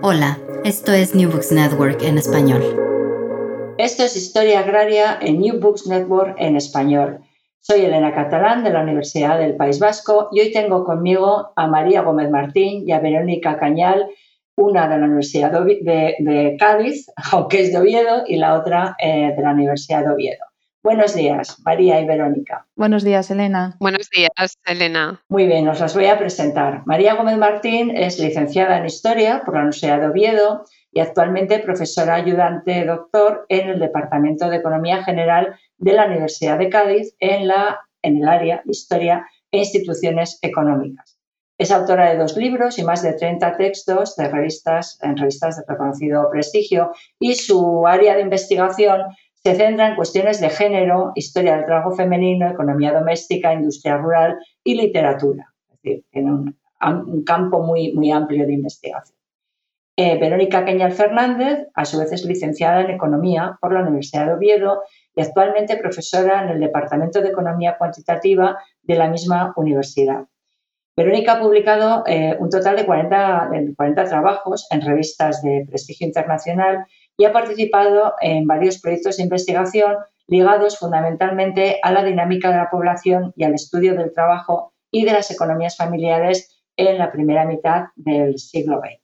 Hola, 0.00 0.38
esto 0.64 0.92
es 0.92 1.14
New 1.14 1.30
Books 1.30 1.52
Network 1.52 2.02
en 2.02 2.16
español. 2.16 2.62
Esto 3.76 4.02
es 4.04 4.16
Historia 4.16 4.60
Agraria 4.60 5.18
en 5.20 5.40
New 5.40 5.60
Books 5.60 5.86
Network 5.86 6.36
en 6.38 6.56
español. 6.56 7.20
Soy 7.60 7.82
Elena 7.82 8.14
Catalán 8.14 8.64
de 8.64 8.70
la 8.70 8.82
Universidad 8.82 9.38
del 9.38 9.56
País 9.56 9.78
Vasco 9.78 10.28
y 10.32 10.40
hoy 10.40 10.52
tengo 10.52 10.84
conmigo 10.84 11.52
a 11.54 11.66
María 11.66 12.00
Gómez 12.00 12.30
Martín 12.30 12.88
y 12.88 12.92
a 12.92 13.00
Verónica 13.00 13.58
Cañal, 13.58 14.08
una 14.56 14.88
de 14.88 14.98
la 14.98 15.04
Universidad 15.04 15.52
de, 15.52 16.56
Cádiz, 16.58 17.10
aunque 17.32 17.60
es 17.60 17.72
de 17.72 17.78
Oviedo, 17.78 18.24
y 18.26 18.36
la 18.36 18.54
otra 18.54 18.96
eh, 18.98 19.34
de 19.36 19.42
la 19.42 19.52
Universidad 19.52 20.02
de 20.02 20.12
Oviedo. 20.12 20.44
Buenos 20.84 21.14
días, 21.14 21.62
María 21.64 21.98
y 21.98 22.04
Verónica. 22.04 22.66
Buenos 22.76 23.04
días, 23.04 23.30
Elena. 23.30 23.74
Buenos 23.80 24.10
días, 24.10 24.58
Elena. 24.66 25.24
Muy 25.30 25.46
bien, 25.46 25.66
os 25.66 25.80
las 25.80 25.94
voy 25.94 26.04
a 26.04 26.18
presentar. 26.18 26.82
María 26.84 27.14
Gómez 27.14 27.38
Martín 27.38 27.96
es 27.96 28.18
licenciada 28.18 28.76
en 28.76 28.84
Historia 28.84 29.40
por 29.46 29.54
la 29.54 29.60
Universidad 29.60 29.98
de 29.98 30.08
Oviedo 30.08 30.66
y 30.92 31.00
actualmente 31.00 31.60
profesora 31.60 32.16
ayudante 32.16 32.84
doctor 32.84 33.46
en 33.48 33.70
el 33.70 33.80
Departamento 33.80 34.50
de 34.50 34.56
Economía 34.56 35.02
General 35.02 35.58
de 35.78 35.92
la 35.94 36.04
Universidad 36.04 36.58
de 36.58 36.68
Cádiz 36.68 37.16
en, 37.18 37.48
la, 37.48 37.80
en 38.02 38.18
el 38.18 38.28
área 38.28 38.56
de 38.62 38.70
Historia 38.70 39.26
e 39.50 39.60
Instituciones 39.60 40.38
Económicas. 40.42 41.18
Es 41.56 41.70
autora 41.70 42.10
de 42.10 42.18
dos 42.18 42.36
libros 42.36 42.78
y 42.78 42.84
más 42.84 43.00
de 43.00 43.14
30 43.14 43.56
textos 43.56 44.16
de 44.16 44.28
revistas, 44.28 44.98
en 45.00 45.16
revistas 45.16 45.56
de 45.56 45.62
reconocido 45.66 46.28
prestigio 46.30 46.90
y 47.18 47.36
su 47.36 47.86
área 47.86 48.16
de 48.16 48.22
investigación 48.22 49.02
se 49.44 49.54
centra 49.56 49.88
en 49.88 49.96
cuestiones 49.96 50.40
de 50.40 50.48
género, 50.48 51.12
historia 51.14 51.56
del 51.56 51.66
trabajo 51.66 51.92
femenino, 51.92 52.48
economía 52.48 52.92
doméstica, 52.92 53.52
industria 53.52 53.98
rural 53.98 54.38
y 54.62 54.74
literatura. 54.74 55.52
Es 55.68 55.82
decir, 55.82 56.04
tiene 56.10 56.32
un, 56.32 56.56
campo 57.24 57.62
muy, 57.62 57.92
muy 57.92 58.10
amplio 58.10 58.46
de 58.46 58.54
investigación. 58.54 59.16
Eh, 59.96 60.18
Verónica 60.18 60.64
Cañal 60.64 60.92
Fernández, 60.92 61.68
a 61.74 61.84
su 61.84 61.98
vez, 61.98 62.12
es 62.12 62.24
licenciada 62.24 62.80
en 62.82 62.90
Economía 62.90 63.56
por 63.60 63.72
la 63.72 63.80
Universidad 63.80 64.26
de 64.26 64.32
Oviedo 64.32 64.82
y 65.14 65.22
actualmente 65.22 65.76
profesora 65.76 66.42
en 66.42 66.50
el 66.50 66.60
Departamento 66.60 67.20
de 67.20 67.28
Economía 67.28 67.76
Cuantitativa 67.78 68.58
de 68.82 68.94
la 68.96 69.08
misma 69.08 69.52
universidad. 69.56 70.24
Verónica 70.96 71.34
ha 71.34 71.40
publicado 71.40 72.04
eh, 72.06 72.36
un 72.38 72.50
total 72.50 72.76
de 72.76 72.86
40, 72.86 73.48
de 73.50 73.74
40 73.74 74.04
trabajos 74.04 74.66
en 74.70 74.80
revistas 74.80 75.42
de 75.42 75.66
prestigio 75.68 76.06
internacional 76.06 76.86
y 77.16 77.24
ha 77.24 77.32
participado 77.32 78.14
en 78.20 78.46
varios 78.46 78.80
proyectos 78.80 79.16
de 79.16 79.24
investigación 79.24 79.96
ligados 80.26 80.78
fundamentalmente 80.78 81.78
a 81.82 81.92
la 81.92 82.02
dinámica 82.02 82.50
de 82.50 82.56
la 82.56 82.70
población 82.70 83.32
y 83.36 83.44
al 83.44 83.54
estudio 83.54 83.94
del 83.94 84.12
trabajo 84.12 84.72
y 84.90 85.04
de 85.04 85.12
las 85.12 85.30
economías 85.30 85.76
familiares 85.76 86.62
en 86.76 86.98
la 86.98 87.12
primera 87.12 87.44
mitad 87.44 87.84
del 87.96 88.38
siglo 88.38 88.80
XX. 88.80 89.00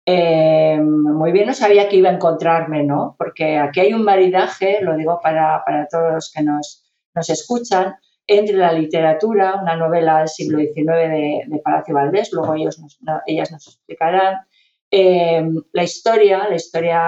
eh, 0.05 0.79
muy 0.79 1.31
bien 1.31 1.47
no 1.47 1.53
sabía 1.53 1.89
que 1.89 1.95
iba 1.97 2.09
a 2.09 2.13
encontrarme, 2.13 2.83
¿no? 2.83 3.15
Porque 3.17 3.57
aquí 3.57 3.79
hay 3.79 3.93
un 3.93 4.03
maridaje, 4.03 4.79
lo 4.81 4.95
digo 4.95 5.19
para, 5.21 5.63
todos 5.91 6.13
los 6.13 6.31
que 6.31 6.43
nos, 6.43 6.85
escuchan, 7.27 7.95
entre 8.27 8.57
la 8.57 8.71
literatura, 8.71 9.55
una 9.61 9.75
novela 9.75 10.19
del 10.19 10.29
siglo 10.29 10.59
XIX 10.59 10.85
de, 10.85 11.61
Palacio 11.63 11.95
Valdés, 11.95 12.31
luego 12.31 12.53
ellos 12.53 12.79
ellas 13.25 13.51
nos 13.51 13.67
explicarán, 13.67 14.35
eh, 14.91 15.47
la 15.71 15.83
historia, 15.83 16.47
la 16.49 16.55
historia 16.55 17.01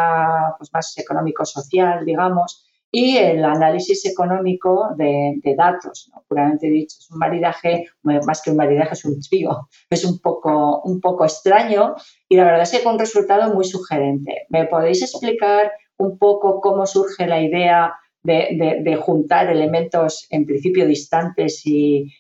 pues, 0.58 0.72
más 0.74 0.98
económico-social, 0.98 2.06
digamos, 2.06 2.66
y 2.92 3.16
el 3.18 3.44
análisis 3.46 4.06
económico 4.06 4.90
de, 4.98 5.40
datos, 5.58 6.12
puramente 6.28 6.68
dicho. 6.68 6.98
Es 7.00 7.10
un 7.10 7.20
maridaje, 7.20 7.88
más 8.04 8.42
que 8.42 8.52
un 8.52 8.58
maridaje, 8.58 8.94
es 8.94 9.06
un 9.06 9.22
trío, 9.22 9.70
es 9.90 10.04
un 10.04 10.20
poco, 10.20 10.82
un 10.82 11.00
poco 11.00 11.24
extraño 11.24 11.96
y 12.28 12.36
la 12.36 12.44
verdad 12.44 12.64
es 12.64 12.72
que 12.72 12.84
con 12.84 12.94
un 12.94 13.00
resultado 13.00 13.54
muy 13.54 13.64
sugerente. 13.64 14.46
¿Me 14.50 14.66
podéis 14.66 15.02
explicar 15.02 15.72
un 15.98 16.18
poco 16.18 16.60
cómo 16.60 16.86
surge 16.86 17.28
la 17.28 17.42
idea 17.42 17.94
de, 18.24 19.00
juntar 19.02 19.50
elementos 19.50 20.28
en 20.30 20.46
principio 20.46 20.86
distantes 20.86 21.62
y, 21.66 22.12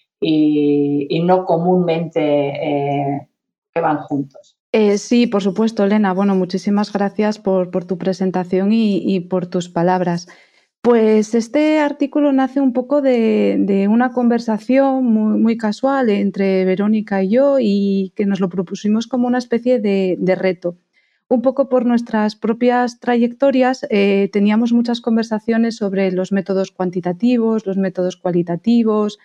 no 1.23 1.45
comúnmente 1.45 2.21
eh, 2.21 3.27
que 3.73 3.81
van 3.81 3.97
juntos? 4.03 4.60
Eh, 4.73 4.97
sí, 4.97 5.27
por 5.27 5.43
supuesto, 5.43 5.83
Elena. 5.83 6.13
Bueno, 6.13 6.33
muchísimas 6.35 6.93
gracias 6.93 7.39
por, 7.39 7.69
tu 7.85 7.97
presentación 7.97 8.71
y, 8.71 9.19
por 9.21 9.47
tus 9.47 9.69
palabras. 9.69 10.27
Pues 10.81 11.35
este 11.35 11.79
artículo 11.79 12.31
nace 12.31 12.59
un 12.61 12.73
poco 12.73 13.01
de, 13.01 13.87
una 13.89 14.11
conversación 14.13 15.05
muy, 15.05 15.57
casual 15.57 16.09
entre 16.09 16.65
Verónica 16.65 17.21
y 17.21 17.29
yo 17.29 17.57
y 17.59 18.13
que 18.15 18.25
nos 18.25 18.39
lo 18.39 18.49
propusimos 18.49 19.07
como 19.07 19.27
una 19.27 19.37
especie 19.39 19.79
de, 19.79 20.35
reto. 20.35 20.77
Un 21.27 21.41
poco 21.41 21.69
por 21.69 21.85
nuestras 21.85 22.35
propias 22.35 22.99
trayectorias 22.99 23.85
eh, 23.89 24.29
teníamos 24.33 24.73
muchas 24.73 25.01
conversaciones 25.01 25.77
sobre 25.77 26.11
los 26.11 26.31
métodos 26.31 26.71
cuantitativos, 26.71 27.65
los 27.65 27.77
métodos 27.77 28.17
cualitativos, 28.17 29.17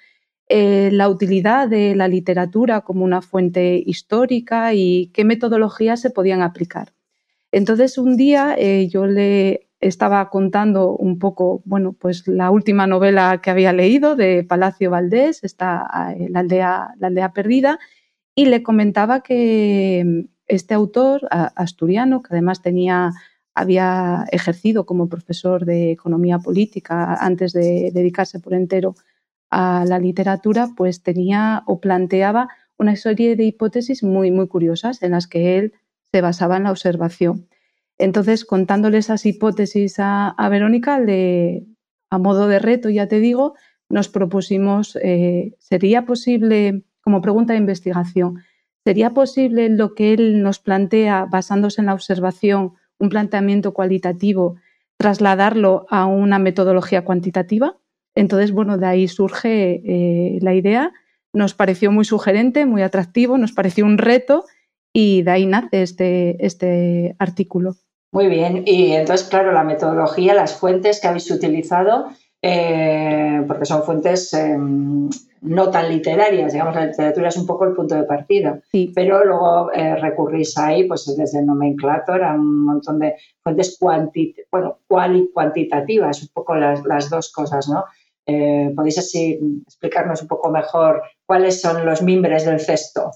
eh, 0.49 0.91
la 0.93 1.09
utilidad 1.09 1.69
de 1.69 1.97
la 1.97 2.09
literatura 2.09 2.83
como 2.83 3.05
una 3.05 3.23
fuente 3.23 3.83
histórica 3.85 4.75
y 4.75 5.11
qué 5.13 5.25
metodologías 5.25 6.01
se 6.01 6.11
podían 6.11 6.43
aplicar. 6.43 6.93
Entonces, 7.53 7.99
un 7.99 8.17
día 8.17 8.55
eh, 8.59 8.89
yo 8.89 9.07
le 9.07 9.69
estaba 9.81 10.31
contando 10.31 10.97
un 10.97 11.19
poco, 11.19 11.63
bueno, 11.65 11.93
pues 11.93 12.27
la 12.29 12.51
última 12.51 12.87
novela 12.87 13.41
que 13.43 13.51
había 13.51 13.73
leído 13.73 14.17
de 14.17 14.45
Palacio 14.45 14.91
Valdés, 14.91 15.43
está 15.45 16.15
eh, 16.19 16.29
la, 16.31 16.43
la 16.99 17.07
aldea 17.07 17.33
perdida, 17.33 17.79
y 18.35 18.47
le 18.47 18.63
comentaba 18.63 19.23
que 19.23 20.27
este 20.47 20.75
autor 20.75 21.27
asturiano, 21.31 22.23
que 22.23 22.29
además 22.35 22.63
tenía 22.63 23.13
había 23.57 24.27
ejercido 24.33 24.85
como 24.85 25.09
profesor 25.09 25.65
de 25.65 25.91
economía 25.91 26.39
política 26.39 27.15
antes 27.15 27.55
de 27.55 27.91
dedicarse 27.93 28.39
por 28.39 28.53
entero 28.53 28.95
a 29.51 29.85
la 29.87 29.99
literatura, 29.99 30.69
pues 30.77 31.03
tenía 31.03 31.63
o 31.67 31.81
planteaba 31.81 32.49
una 32.79 32.97
serie 32.97 33.37
de 33.37 33.45
hipótesis 33.45 34.03
muy, 34.03 34.31
muy 34.31 34.49
curiosas 34.49 35.03
en 35.03 35.13
las 35.13 35.27
que 35.27 35.59
él 35.59 35.73
se 36.13 36.21
basaba 36.21 36.57
en 36.57 36.65
la 36.65 36.71
observación. 36.71 37.49
Entonces, 37.99 38.45
contándole 38.45 38.99
esas 38.99 39.25
hipótesis 39.25 39.97
a, 39.99 40.35
Verónica, 40.51 41.01
a 42.11 42.19
modo 42.19 42.49
de 42.49 42.59
reto, 42.59 42.91
ya 42.91 43.09
te 43.09 43.21
digo, 43.21 43.55
nos 43.89 44.09
propusimos, 44.09 44.99
eh, 45.03 45.55
¿sería 45.59 46.05
posible, 46.05 46.85
como 47.01 47.23
pregunta 47.23 47.55
de 47.55 47.61
investigación, 47.61 48.43
¿sería 48.85 49.15
posible 49.15 49.69
lo 49.71 49.95
que 49.95 50.13
él 50.13 50.43
nos 50.43 50.59
plantea 50.59 51.27
basándose 51.31 51.81
en 51.81 51.87
la 51.87 51.95
observación, 51.95 52.75
un 52.99 53.09
planteamiento 53.09 53.73
cualitativo, 53.73 54.57
trasladarlo 54.99 55.87
a 55.89 56.07
una 56.07 56.39
metodología 56.39 57.05
cuantitativa? 57.05 57.77
Entonces, 58.17 58.51
bueno, 58.51 58.79
de 58.79 58.87
ahí 58.87 59.07
surge 59.07 59.83
eh, 59.85 60.39
la 60.41 60.55
idea, 60.55 60.93
nos 61.33 61.55
pareció 61.55 61.93
muy 61.93 62.05
sugerente, 62.05 62.67
muy 62.67 62.83
atractivo, 62.83 63.39
nos 63.39 63.53
pareció 63.53 63.85
un 63.85 63.99
reto 63.99 64.45
y 64.93 65.23
de 65.23 65.31
ahí 65.31 65.47
nace 65.47 65.83
este, 65.83 66.45
este 66.45 67.15
artículo. 67.19 67.77
Muy 68.13 68.29
bien, 68.29 68.63
y 68.65 68.93
entonces, 68.93 69.29
claro, 69.29 69.53
la 69.53 69.63
metodología, 69.63 70.33
las 70.33 70.57
fuentes 70.57 71.01
que 71.01 71.09
habéis 71.09 71.31
utilizado, 71.31 72.07
eh, 72.41 73.45
porque 73.47 73.67
son 73.67 73.83
fuentes 73.83 74.33
em, 74.33 75.11
no 75.43 75.71
tan 75.71 75.91
literarias, 75.91 76.53
digamos, 76.53 76.75
la 76.75 76.87
literatura 76.87 77.29
es 77.29 77.37
un 77.37 77.47
poco 77.47 77.67
el 77.67 77.75
punto 77.75 77.95
de 77.95 78.05
partida, 78.05 78.61
pero 78.95 79.25
luego 79.25 79.71
eh, 79.73 79.97
recurrís 79.97 80.57
ahí, 80.57 80.85
pues 80.85 81.15
desde 81.17 81.41
el 81.41 81.47
nomenclator 81.47 82.25
a 82.25 82.33
un 82.33 82.65
montón 82.65 82.99
de 82.99 83.17
fuentes 83.43 83.79
bueno, 84.51 84.79
cual 84.87 85.17
y 85.17 85.31
cuantitativas, 85.33 86.23
un 86.23 86.29
poco 86.33 86.55
las, 86.55 86.85
las 86.85 87.11
dos 87.11 87.31
cosas, 87.31 87.69
¿no? 87.69 87.85
Eh, 88.27 88.73
¿Podéis 88.75 88.99
así 88.99 89.39
explicarnos 89.67 90.23
un 90.23 90.29
poco 90.29 90.51
mejor 90.51 91.03
cuáles 91.25 91.61
son 91.61 91.87
los 91.87 92.03
mimbres 92.03 92.45
del 92.45 92.61
cesto? 92.61 93.13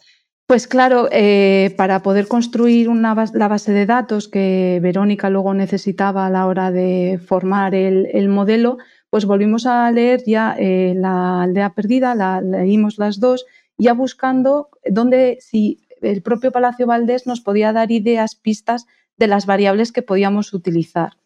Pues 0.46 0.66
claro, 0.66 1.08
eh, 1.12 1.72
para 1.76 2.02
poder 2.02 2.26
construir 2.26 2.88
una 2.88 3.14
la 3.34 3.46
base 3.48 3.72
de 3.72 3.86
datos 3.86 4.26
que 4.26 4.80
Verónica 4.82 5.30
luego 5.30 5.54
necesitaba 5.54 6.26
a 6.26 6.30
la 6.30 6.46
hora 6.46 6.72
de 6.72 7.20
formar 7.24 7.74
el, 7.74 8.28
modelo, 8.28 8.78
pues 9.10 9.26
volvimos 9.26 9.66
a 9.66 9.88
leer 9.92 10.24
ya 10.26 10.56
eh, 10.58 10.94
la 10.96 11.42
aldea 11.42 11.72
perdida, 11.74 12.16
la 12.16 12.40
leímos 12.40 12.98
las 12.98 13.20
dos, 13.20 13.46
ya 13.78 13.92
buscando 13.92 14.70
dónde 14.84 15.38
si 15.40 15.86
el 16.02 16.20
propio 16.22 16.50
Palacio 16.50 16.86
Valdés 16.86 17.28
nos 17.28 17.40
podía 17.40 17.72
dar 17.72 17.92
ideas, 17.92 18.34
pistas 18.34 18.86
de 19.16 19.28
las 19.28 19.46
variables 19.46 19.92
que 19.92 20.02
podíamos 20.02 20.52
utilizar. 20.52 21.19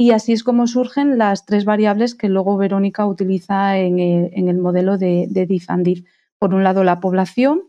Y 0.00 0.12
así 0.12 0.32
es 0.32 0.42
como 0.44 0.66
surgen 0.66 1.18
las 1.18 1.44
tres 1.44 1.66
variables 1.66 2.14
que 2.14 2.30
luego 2.30 2.56
Verónica 2.56 3.04
utiliza 3.04 3.76
en 3.76 3.98
el, 3.98 4.56
modelo 4.56 4.96
de, 4.96 5.26
de 5.28 6.04
Por 6.38 6.54
un 6.54 6.64
lado, 6.64 6.84
la 6.84 7.00
población. 7.00 7.64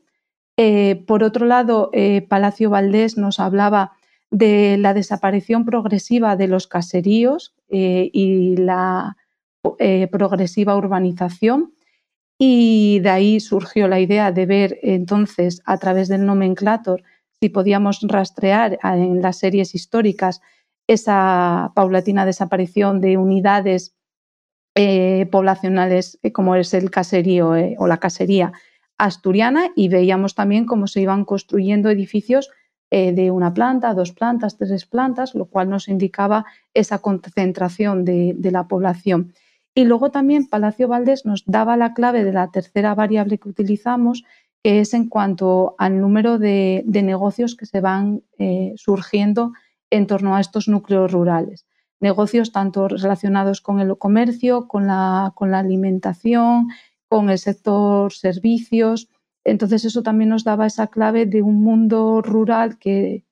Eh, 0.55 1.03
por 1.07 1.25
otro 1.25 1.45
lado, 1.45 1.89
eh, 1.91 2.21
Palacio 2.21 2.69
Valdés 2.69 3.17
nos 3.17 3.41
hablaba 3.41 3.91
de 4.29 4.77
la 4.77 4.93
desaparición 4.93 5.65
progresiva 5.65 6.37
de 6.37 6.47
los 6.47 6.67
caseríos 6.67 7.53
eh, 7.67 8.09
y 8.13 8.55
la 8.55 9.17
progresiva 10.09 10.77
urbanización. 10.77 11.73
Y 12.39 13.01
de 13.01 13.09
ahí 13.09 13.39
surgió 13.41 13.89
la 13.89 13.99
idea 13.99 14.31
de 14.31 14.45
ver 14.45 14.79
entonces 14.83 15.61
a 15.65 15.77
través 15.79 16.07
del 16.07 16.25
nomenclator 16.25 17.03
si 17.41 17.49
podíamos 17.49 17.99
rastrear 18.03 18.79
en 18.83 19.21
las 19.21 19.37
series 19.37 19.75
históricas 19.75 20.39
esa 20.91 21.71
paulatina 21.73 22.25
desaparición 22.25 22.99
de 22.99 23.15
unidades 23.15 23.95
eh, 24.75 25.27
poblacionales 25.31 26.19
eh, 26.21 26.33
como 26.33 26.55
es 26.55 26.73
el 26.73 26.91
caserío 26.91 27.55
eh, 27.55 27.75
o 27.79 27.87
la 27.87 27.97
casería 27.97 28.51
asturiana 28.97 29.71
y 29.75 29.87
veíamos 29.87 30.35
también 30.35 30.65
cómo 30.65 30.87
se 30.87 31.01
iban 31.01 31.23
construyendo 31.25 31.89
edificios 31.89 32.49
de 32.93 33.31
una 33.31 33.53
planta, 33.53 33.93
dos 33.93 34.11
plantas, 34.11 34.57
tres 34.57 34.85
plantas, 34.85 35.33
lo 35.33 35.45
cual 35.45 35.69
nos 35.69 35.87
indicaba 35.87 36.45
esa 36.73 36.99
concentración 36.99 38.03
de, 38.03 38.35
la 38.51 38.67
población. 38.67 39.33
Y 39.73 39.85
luego 39.85 40.11
también 40.11 40.49
Palacio 40.49 40.89
Valdés 40.89 41.25
nos 41.25 41.45
daba 41.45 41.77
la 41.77 41.93
clave 41.93 42.25
de 42.25 42.33
la 42.33 42.51
tercera 42.51 42.93
variable 42.93 43.37
que 43.37 43.47
utilizamos, 43.47 44.25
que 44.61 44.81
es 44.81 44.93
en 44.93 45.07
cuanto 45.07 45.73
al 45.77 46.01
número 46.01 46.37
de, 46.37 46.83
negocios 46.85 47.55
que 47.55 47.65
se 47.65 47.79
van 47.79 48.23
surgiendo 48.75 49.53
en 49.91 50.07
torno 50.07 50.35
a 50.35 50.39
estos 50.39 50.67
núcleos 50.67 51.11
rurales. 51.11 51.67
Negocios 51.99 52.51
tanto 52.51 52.87
relacionados 52.87 53.61
con 53.61 53.79
el 53.79 53.95
comercio, 53.97 54.67
con 54.67 54.87
la, 54.87 55.33
alimentación, 55.37 56.69
con 57.07 57.29
el 57.29 57.37
sector 57.37 58.11
servicios. 58.11 59.09
Entonces 59.43 59.85
eso 59.85 60.01
también 60.01 60.29
nos 60.29 60.43
daba 60.43 60.65
esa 60.65 60.87
clave 60.87 61.27
de 61.27 61.43
un 61.43 61.61
mundo 61.61 62.21
rural 62.23 62.79
que 62.79 63.23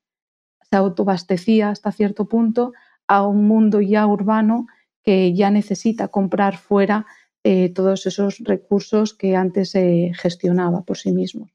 se 0.69 0.75
autobastecía 0.75 1.69
hasta 1.69 1.91
cierto 1.91 2.25
punto 2.25 2.73
a 3.07 3.25
un 3.25 3.47
mundo 3.47 3.81
ya 3.81 4.05
urbano 4.05 4.67
que 5.03 5.33
ya 5.33 5.49
necesita 5.49 6.09
comprar 6.09 6.57
fuera 6.57 7.07
eh, 7.43 7.69
todos 7.73 8.05
esos 8.05 8.37
recursos 8.39 9.15
que 9.15 9.35
antes 9.35 9.71
se 9.71 10.11
gestionaba 10.13 10.83
por 10.83 10.97
sí 10.97 11.11
mismo. 11.11 11.49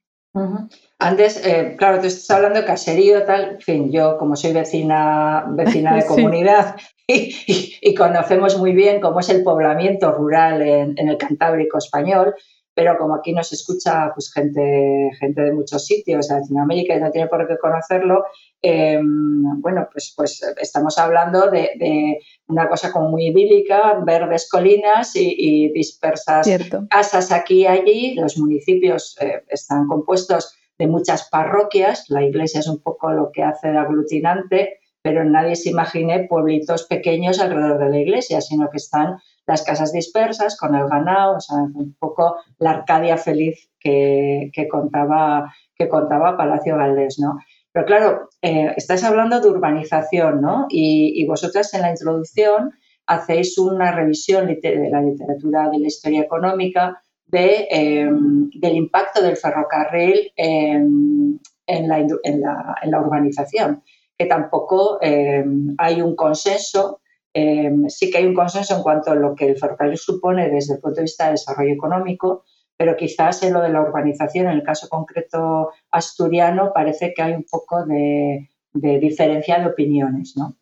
Antes, 0.99 1.47
eh, 1.47 1.77
claro, 1.79 2.01
tú 2.01 2.07
estás 2.07 2.31
hablando 2.31 2.61
de 2.61 2.67
caserío, 2.67 3.25
tal, 3.25 3.51
en 3.51 3.61
fin, 3.61 3.93
yo 3.93 4.19
como 4.19 4.35
soy 4.35 4.53
vecina, 4.53 5.45
vecina 5.51 5.95
de 5.95 6.07
comunidad 6.07 6.77
y, 7.07 7.95
conocemos 7.95 8.59
muy 8.59 8.73
bien 8.73 9.01
cómo 9.01 9.21
es 9.21 9.29
el 9.29 9.45
poblamiento 9.45 10.11
rural 10.13 10.63
en, 10.63 11.09
el 11.09 11.19
Cantábrico 11.19 11.79
español, 11.79 12.35
pero 12.75 12.99
como 12.99 13.15
aquí 13.15 13.33
nos 13.33 13.53
escucha 13.53 14.11
pues, 14.15 14.33
gente, 14.33 15.11
gente 15.21 15.43
de 15.43 15.53
muchos 15.53 15.87
sitios 15.87 16.27
de 16.27 16.41
Latinoamérica 16.41 16.97
y 16.97 17.01
no 17.01 17.13
tiene 17.13 17.29
por 17.29 17.47
qué 17.47 17.57
conocerlo, 17.59 18.25
em, 18.65 19.61
bueno, 19.61 19.89
pues, 19.93 20.13
pues 20.17 20.43
estamos 20.61 20.99
hablando 20.99 21.51
de, 21.51 22.19
una 22.49 22.69
cosa 22.69 22.91
como 22.93 23.11
muy 23.11 23.29
idílica, 23.29 24.01
verdes 24.05 24.49
colinas 24.51 25.13
y, 25.15 25.71
dispersas 25.73 26.49
casas 26.91 27.33
aquí 27.33 27.63
y 27.63 27.67
allí. 27.67 28.15
Los 28.15 28.39
municipios 28.39 29.17
eh, 29.21 29.43
están 29.49 29.87
compuestos 29.87 30.57
de 30.79 30.87
muchas 30.87 31.29
parroquias, 31.31 32.05
la 32.09 32.23
iglesia 32.23 32.61
es 32.61 32.69
un 32.69 32.81
poco 32.81 33.13
lo 33.13 33.31
que 33.33 33.43
hace 33.43 33.71
de 33.71 33.79
aglutinante, 33.79 34.81
pero 35.03 35.23
nadie 35.23 35.55
se 35.55 35.71
imagine 35.71 36.27
pueblitos 36.29 36.87
pequeños 36.87 37.39
alrededor 37.39 37.79
de 37.79 37.91
la 37.91 37.99
iglesia, 37.99 38.41
sino 38.41 38.71
que 38.71 38.79
están 38.79 39.19
las 39.47 39.63
casas 39.63 39.93
dispersas 39.93 40.57
con 40.57 40.75
el 40.75 40.89
ganado, 40.89 41.37
o 41.37 41.41
sea, 41.41 41.59
un 41.59 41.95
poco 41.99 42.37
la 42.59 42.71
Arcadia 42.71 43.19
feliz 43.19 43.69
que, 43.79 44.51
contaba, 44.71 45.53
que 45.77 45.89
contaba 45.89 46.37
Palacio 46.37 46.77
Valdés, 46.77 47.19
¿no? 47.19 47.39
Pero 47.73 47.87
claro, 47.87 48.31
eh, 48.45 48.75
estáis 48.77 49.03
hablando 49.05 49.41
de 49.41 49.49
urbanización, 49.49 50.41
¿no? 50.41 50.67
Y, 50.69 51.25
vosotras 51.27 51.73
en 51.75 51.83
la 51.83 51.91
introducción 51.91 52.73
hacéis 53.07 53.57
una 53.59 53.93
revisión 53.93 54.47
de 54.47 54.89
la 54.91 55.01
literatura 55.01 55.71
de 55.71 55.79
la 55.79 55.87
historia 55.87 56.23
económica 56.23 57.03
de, 57.27 57.67
em, 57.71 58.51
del 58.51 58.77
impacto 58.77 59.23
del 59.23 59.37
ferrocarril 59.37 60.31
en, 60.37 61.41
la, 61.67 63.01
urbanización, 63.01 63.83
que 64.19 64.27
tampoco 64.27 64.99
em, 65.01 65.75
hay 65.79 66.03
un 66.03 66.15
consenso 66.15 67.01
Em, 67.37 67.89
sí 67.89 68.11
que 68.11 68.19
hay 68.19 68.27
un 68.27 68.35
consenso 68.35 68.77
en 68.77 68.83
cuanto 68.85 69.11
a 69.11 69.17
lo 69.17 69.35
que 69.35 69.47
el 69.47 69.59
ferrocarril 69.59 69.99
supone 69.99 70.49
desde 70.49 70.75
el 70.75 70.81
punto 70.81 70.97
de 70.97 71.03
vista 71.03 71.25
de 71.25 71.33
desarrollo 71.33 71.75
económico, 71.75 72.45
pero 72.77 72.97
quizás 72.97 73.43
en 73.43 73.53
lo 73.53 73.61
de 73.61 73.71
la 73.71 73.83
urbanización, 73.83 74.47
en 74.47 74.53
el 74.53 74.63
caso 74.63 74.89
concreto 74.89 75.71
asturiano, 75.91 76.73
parece 76.75 77.13
que 77.15 77.23
hay 77.23 77.33
un 77.33 77.45
poco 77.51 77.85
de, 77.85 78.49
diferencia 78.73 79.59
de 79.59 79.67
opiniones. 79.67 80.37
¿no? 80.37 80.57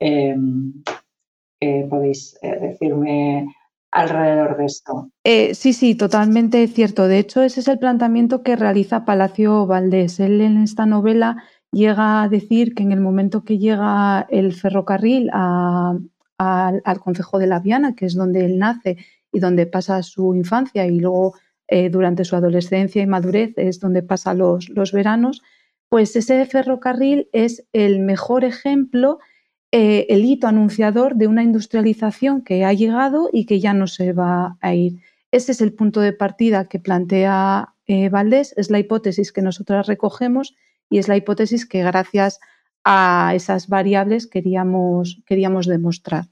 Em, 0.00 0.82
¿Podéis 1.88 2.36
eh, 2.42 2.58
decirme 2.60 3.46
alrededor 3.92 4.56
de 4.56 4.64
esto? 4.64 5.10
Eh, 5.22 5.54
sí, 5.54 5.72
sí, 5.72 5.94
totalmente 5.94 6.66
cierto. 6.66 7.06
De 7.06 7.18
hecho, 7.18 7.42
ese 7.42 7.60
es 7.60 7.68
el 7.68 7.78
planteamiento 7.78 8.42
que 8.42 8.56
realiza 8.56 9.04
Palacio 9.04 9.66
Valdés. 9.66 10.18
Él 10.18 10.40
en 10.40 10.58
esta 10.62 10.86
novela 10.86 11.44
llega 11.70 12.22
a 12.22 12.28
decir 12.28 12.74
que 12.74 12.82
en 12.82 12.92
el 12.92 13.00
momento 13.00 13.44
que 13.44 13.58
llega 13.58 14.26
el 14.30 14.52
ferrocarril 14.54 15.30
a, 15.32 15.96
al, 16.38 17.00
Concejo 17.00 17.38
de 17.38 17.46
la 17.46 17.60
Viana, 17.60 17.94
que 17.94 18.06
es 18.06 18.14
donde 18.14 18.44
él 18.44 18.58
nace 18.58 18.96
y 19.30 19.40
donde 19.40 19.66
pasa 19.66 20.02
su 20.02 20.34
infancia 20.34 20.86
y 20.86 20.98
luego 20.98 21.34
eh, 21.74 21.88
durante 21.88 22.26
su 22.26 22.36
adolescencia 22.36 23.00
y 23.00 23.06
madurez 23.06 23.54
es 23.56 23.80
donde 23.80 24.02
pasa 24.02 24.34
los, 24.34 24.68
veranos, 24.92 25.40
pues 25.88 26.14
ese 26.16 26.44
ferrocarril 26.44 27.30
es 27.32 27.64
el 27.72 28.00
mejor 28.00 28.44
ejemplo, 28.44 29.20
eh, 29.70 30.04
el 30.10 30.22
hito 30.22 30.48
anunciador 30.48 31.16
de 31.16 31.28
una 31.28 31.42
industrialización 31.42 32.42
que 32.42 32.66
ha 32.66 32.74
llegado 32.74 33.30
y 33.32 33.46
que 33.46 33.58
ya 33.58 33.72
no 33.72 33.86
se 33.86 34.12
va 34.12 34.58
a 34.60 34.74
ir. 34.74 35.00
Ese 35.30 35.52
es 35.52 35.62
el 35.62 35.72
punto 35.72 36.02
de 36.02 36.12
partida 36.12 36.68
que 36.68 36.78
plantea 36.78 37.72
eh, 37.86 38.10
Valdés, 38.10 38.52
es 38.58 38.70
la 38.70 38.78
hipótesis 38.78 39.32
que 39.32 39.40
nosotras 39.40 39.86
recogemos 39.86 40.54
y 40.90 40.98
es 40.98 41.08
la 41.08 41.16
hipótesis 41.16 41.64
que 41.64 41.82
gracias 41.82 42.38
a 42.84 43.32
esas 43.34 43.68
variables 43.68 44.26
queríamos, 44.26 45.22
queríamos 45.24 45.66
demostrar. 45.66 46.26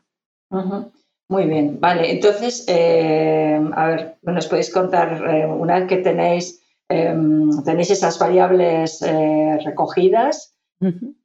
Muy 1.30 1.46
bien, 1.46 1.78
vale. 1.78 2.10
Entonces, 2.10 2.64
eh, 2.66 3.60
a 3.76 3.86
ver, 3.86 4.16
nos 4.22 4.48
podéis 4.48 4.68
contar, 4.72 5.22
eh, 5.32 5.46
una 5.46 5.78
vez 5.78 5.88
que 5.88 5.98
tenéis, 5.98 6.60
em, 6.88 7.48
tenéis 7.62 7.92
esas 7.92 8.18
variables 8.18 9.00
eh, 9.00 9.56
recogidas, 9.64 10.56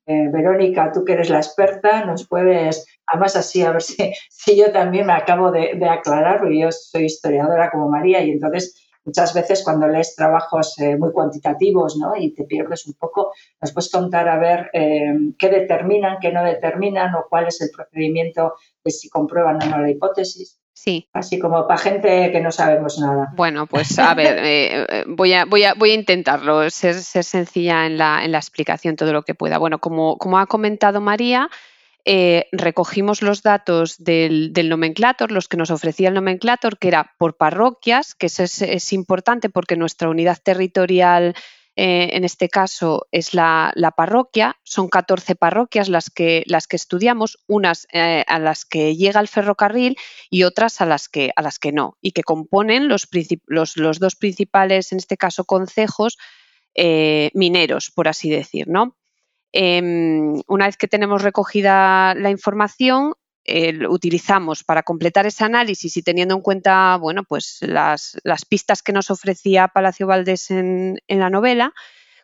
Verónica, 0.05 0.91
tú 0.93 1.03
que 1.03 1.13
eres 1.13 1.31
la 1.31 1.37
experta, 1.37 2.05
nos 2.05 2.27
puedes, 2.27 2.85
además 3.07 3.35
así, 3.35 3.63
a 3.63 3.71
ver 3.71 3.81
si, 3.81 3.95
si 4.29 4.55
yo 4.55 4.71
también 4.71 5.07
me 5.07 5.13
acabo 5.13 5.51
de, 5.51 5.73
de 5.73 5.89
aclarar, 5.89 6.37
porque 6.39 6.59
yo 6.59 6.71
soy 6.71 7.05
historiadora 7.05 7.71
como 7.71 7.89
María 7.89 8.21
y 8.21 8.29
entonces 8.29 8.84
muchas 9.05 9.33
veces 9.33 9.63
cuando 9.63 9.87
lees 9.87 10.15
trabajos 10.15 10.77
eh, 10.79 10.97
muy 10.97 11.11
cuantitativos 11.11 11.95
¿no? 11.97 12.15
y 12.15 12.33
te 12.33 12.43
pierdes 12.43 12.85
un 12.87 12.93
poco, 12.93 13.31
nos 13.61 13.71
puedes 13.71 13.91
contar 13.91 14.27
a 14.27 14.37
ver 14.37 14.69
eh, 14.73 15.13
qué 15.37 15.49
determinan, 15.49 16.17
qué 16.19 16.31
no 16.31 16.43
determinan 16.43 17.15
o 17.15 17.25
cuál 17.29 17.47
es 17.47 17.61
el 17.61 17.69
procedimiento 17.69 18.55
de 18.83 18.91
si 18.91 19.09
comprueban 19.09 19.61
o 19.63 19.65
no 19.65 19.79
la 19.79 19.89
hipótesis. 19.89 20.59
Sí. 20.73 21.07
Así 21.13 21.39
como 21.39 21.65
para 21.67 21.79
gente 21.79 22.31
que 22.33 22.41
no 22.41 22.51
sabemos 22.51 22.99
nada. 22.99 23.31
Bueno, 23.35 23.65
pues 23.65 23.97
a 23.97 24.13
ver, 24.13 24.37
eh, 24.43 25.05
voy, 25.07 25.31
a, 25.33 25.45
voy, 25.45 25.63
a, 25.63 25.73
voy, 25.73 25.91
a, 25.91 25.93
intentarlo, 25.93 26.69
ser, 26.69 26.95
ser 26.95 27.23
sencilla 27.23 27.85
en 27.85 27.97
la, 27.97 28.25
en 28.25 28.33
la, 28.33 28.39
explicación 28.39 28.97
todo 28.97 29.13
lo 29.13 29.23
que 29.23 29.35
pueda. 29.35 29.57
Bueno, 29.57 29.79
como, 29.79 30.17
como 30.17 30.37
ha 30.37 30.47
comentado 30.47 30.99
María, 30.99 31.49
eh, 32.07 32.47
recogimos 32.51 33.23
los 33.23 33.41
datos 33.41 33.97
del, 33.97 34.53
del, 34.53 34.69
nomenclator, 34.69 35.31
los 35.31 35.47
que 35.47 35.57
nos 35.57 35.71
ofrecía 35.71 36.09
el 36.09 36.13
nomenclator, 36.13 36.77
que 36.77 36.89
era 36.89 37.15
por 37.17 37.35
parroquias, 37.35 38.13
que 38.13 38.27
eso 38.27 38.43
es, 38.43 38.93
importante 38.93 39.49
porque 39.49 39.75
nuestra 39.75 40.09
unidad 40.09 40.37
territorial, 40.43 41.33
eh, 41.75 42.11
en 42.13 42.23
este 42.23 42.47
caso, 42.47 43.07
es 43.11 43.33
la, 43.33 43.73
parroquia. 43.97 44.55
Son 44.61 44.87
14 44.87 45.33
parroquias 45.33 45.89
las 45.89 46.11
que, 46.11 46.43
las 46.45 46.67
que 46.67 46.75
estudiamos, 46.75 47.39
unas 47.47 47.87
eh, 47.91 48.23
a 48.27 48.37
las 48.37 48.65
que 48.65 48.95
llega 48.95 49.19
el 49.19 49.27
ferrocarril 49.27 49.97
y 50.29 50.43
otras 50.43 50.81
a 50.81 50.85
las 50.85 51.09
que, 51.09 51.31
a 51.35 51.41
las 51.41 51.57
que 51.57 51.71
no, 51.71 51.97
y 52.01 52.11
que 52.11 52.21
componen 52.21 52.87
los, 52.87 53.07
los, 53.47 53.99
dos 53.99 54.15
principales, 54.15 54.91
en 54.91 54.99
este 54.99 55.17
caso, 55.17 55.43
concejos 55.43 56.17
mineros, 57.33 57.89
por 57.89 58.09
así 58.09 58.29
decir, 58.29 58.67
¿no? 58.67 58.95
Eh, 59.57 59.81
una 60.47 60.65
vez 60.65 60.75
que 60.75 60.89
tenemos 60.89 61.21
recogida 61.21 62.13
la 62.13 62.29
información, 62.29 63.13
eh, 63.45 63.87
utilizamos 63.87 64.65
para 64.65 64.83
completar 64.83 65.25
ese 65.27 65.45
análisis 65.45 65.95
y 65.95 66.03
teniendo 66.03 66.35
en 66.35 66.41
cuenta 66.41 66.97
bueno, 66.97 67.23
pues 67.23 67.59
las, 67.61 68.17
las 68.25 68.43
pistas 68.43 68.83
que 68.83 68.91
nos 68.91 69.09
ofrecía 69.11 69.69
Palacio 69.69 70.07
Valdés 70.07 70.51
en, 70.51 70.99
en 71.07 71.19
la 71.19 71.29
novela, 71.29 71.73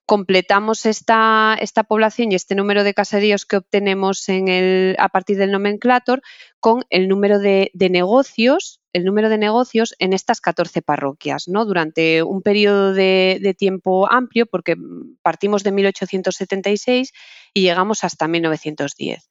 completamos 0.05 0.85
esta, 0.85 1.57
esta, 1.59 1.83
población 1.83 2.31
y 2.31 2.35
este 2.35 2.55
número 2.55 2.83
de 2.83 2.93
caseríos 2.93 3.45
que 3.45 3.57
obtenemos 3.57 4.27
en 4.29 4.47
el, 4.47 4.95
a 4.99 5.09
partir 5.09 5.37
del 5.37 5.51
nomenclator 5.51 6.21
con 6.59 6.85
el 6.89 7.07
número 7.07 7.39
de, 7.39 7.71
negocios, 7.73 8.81
el 8.93 9.05
número 9.05 9.29
de 9.29 9.37
negocios 9.37 9.95
en 9.99 10.13
estas 10.13 10.41
14 10.41 10.81
parroquias, 10.81 11.47
¿no? 11.47 11.65
Durante 11.65 12.23
un 12.23 12.41
periodo 12.41 12.93
de, 12.93 13.39
de 13.41 13.53
tiempo 13.53 14.11
amplio, 14.11 14.45
porque 14.45 14.75
partimos 15.21 15.63
de 15.63 15.71
1876 15.71 17.13
y 17.53 17.61
llegamos 17.61 18.03
hasta 18.03 18.27
1910. 18.27 19.27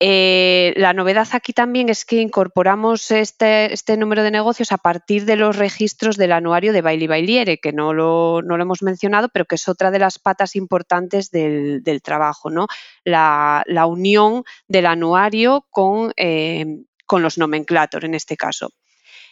Eh, 0.00 0.74
la 0.76 0.92
novedad 0.92 1.28
aquí 1.32 1.52
también 1.52 1.88
es 1.88 2.04
que 2.04 2.20
incorporamos 2.20 3.10
este, 3.12 3.72
este, 3.72 3.96
número 3.96 4.24
de 4.24 4.32
negocios 4.32 4.72
a 4.72 4.78
partir 4.78 5.24
de 5.24 5.36
los 5.36 5.56
registros 5.56 6.16
del 6.16 6.32
anuario 6.32 6.72
de 6.72 6.82
Bailey 6.82 7.06
Bailiere, 7.06 7.58
que 7.58 7.72
no 7.72 7.94
lo, 7.94 8.40
hemos 8.40 8.82
mencionado, 8.82 9.28
pero 9.28 9.44
que 9.44 9.54
es 9.54 9.68
otra 9.68 9.92
de 9.92 10.00
las 10.00 10.18
patas 10.18 10.56
importantes 10.56 11.30
del, 11.30 11.82
trabajo, 12.02 12.50
¿no? 12.50 12.66
La, 13.04 13.64
unión 13.86 14.42
del 14.66 14.86
anuario 14.86 15.66
con, 15.70 16.12
eh, 16.16 16.66
con 17.06 17.22
los 17.22 17.38
nomenclator 17.38 18.04
en 18.04 18.14
este 18.14 18.36
caso. 18.36 18.70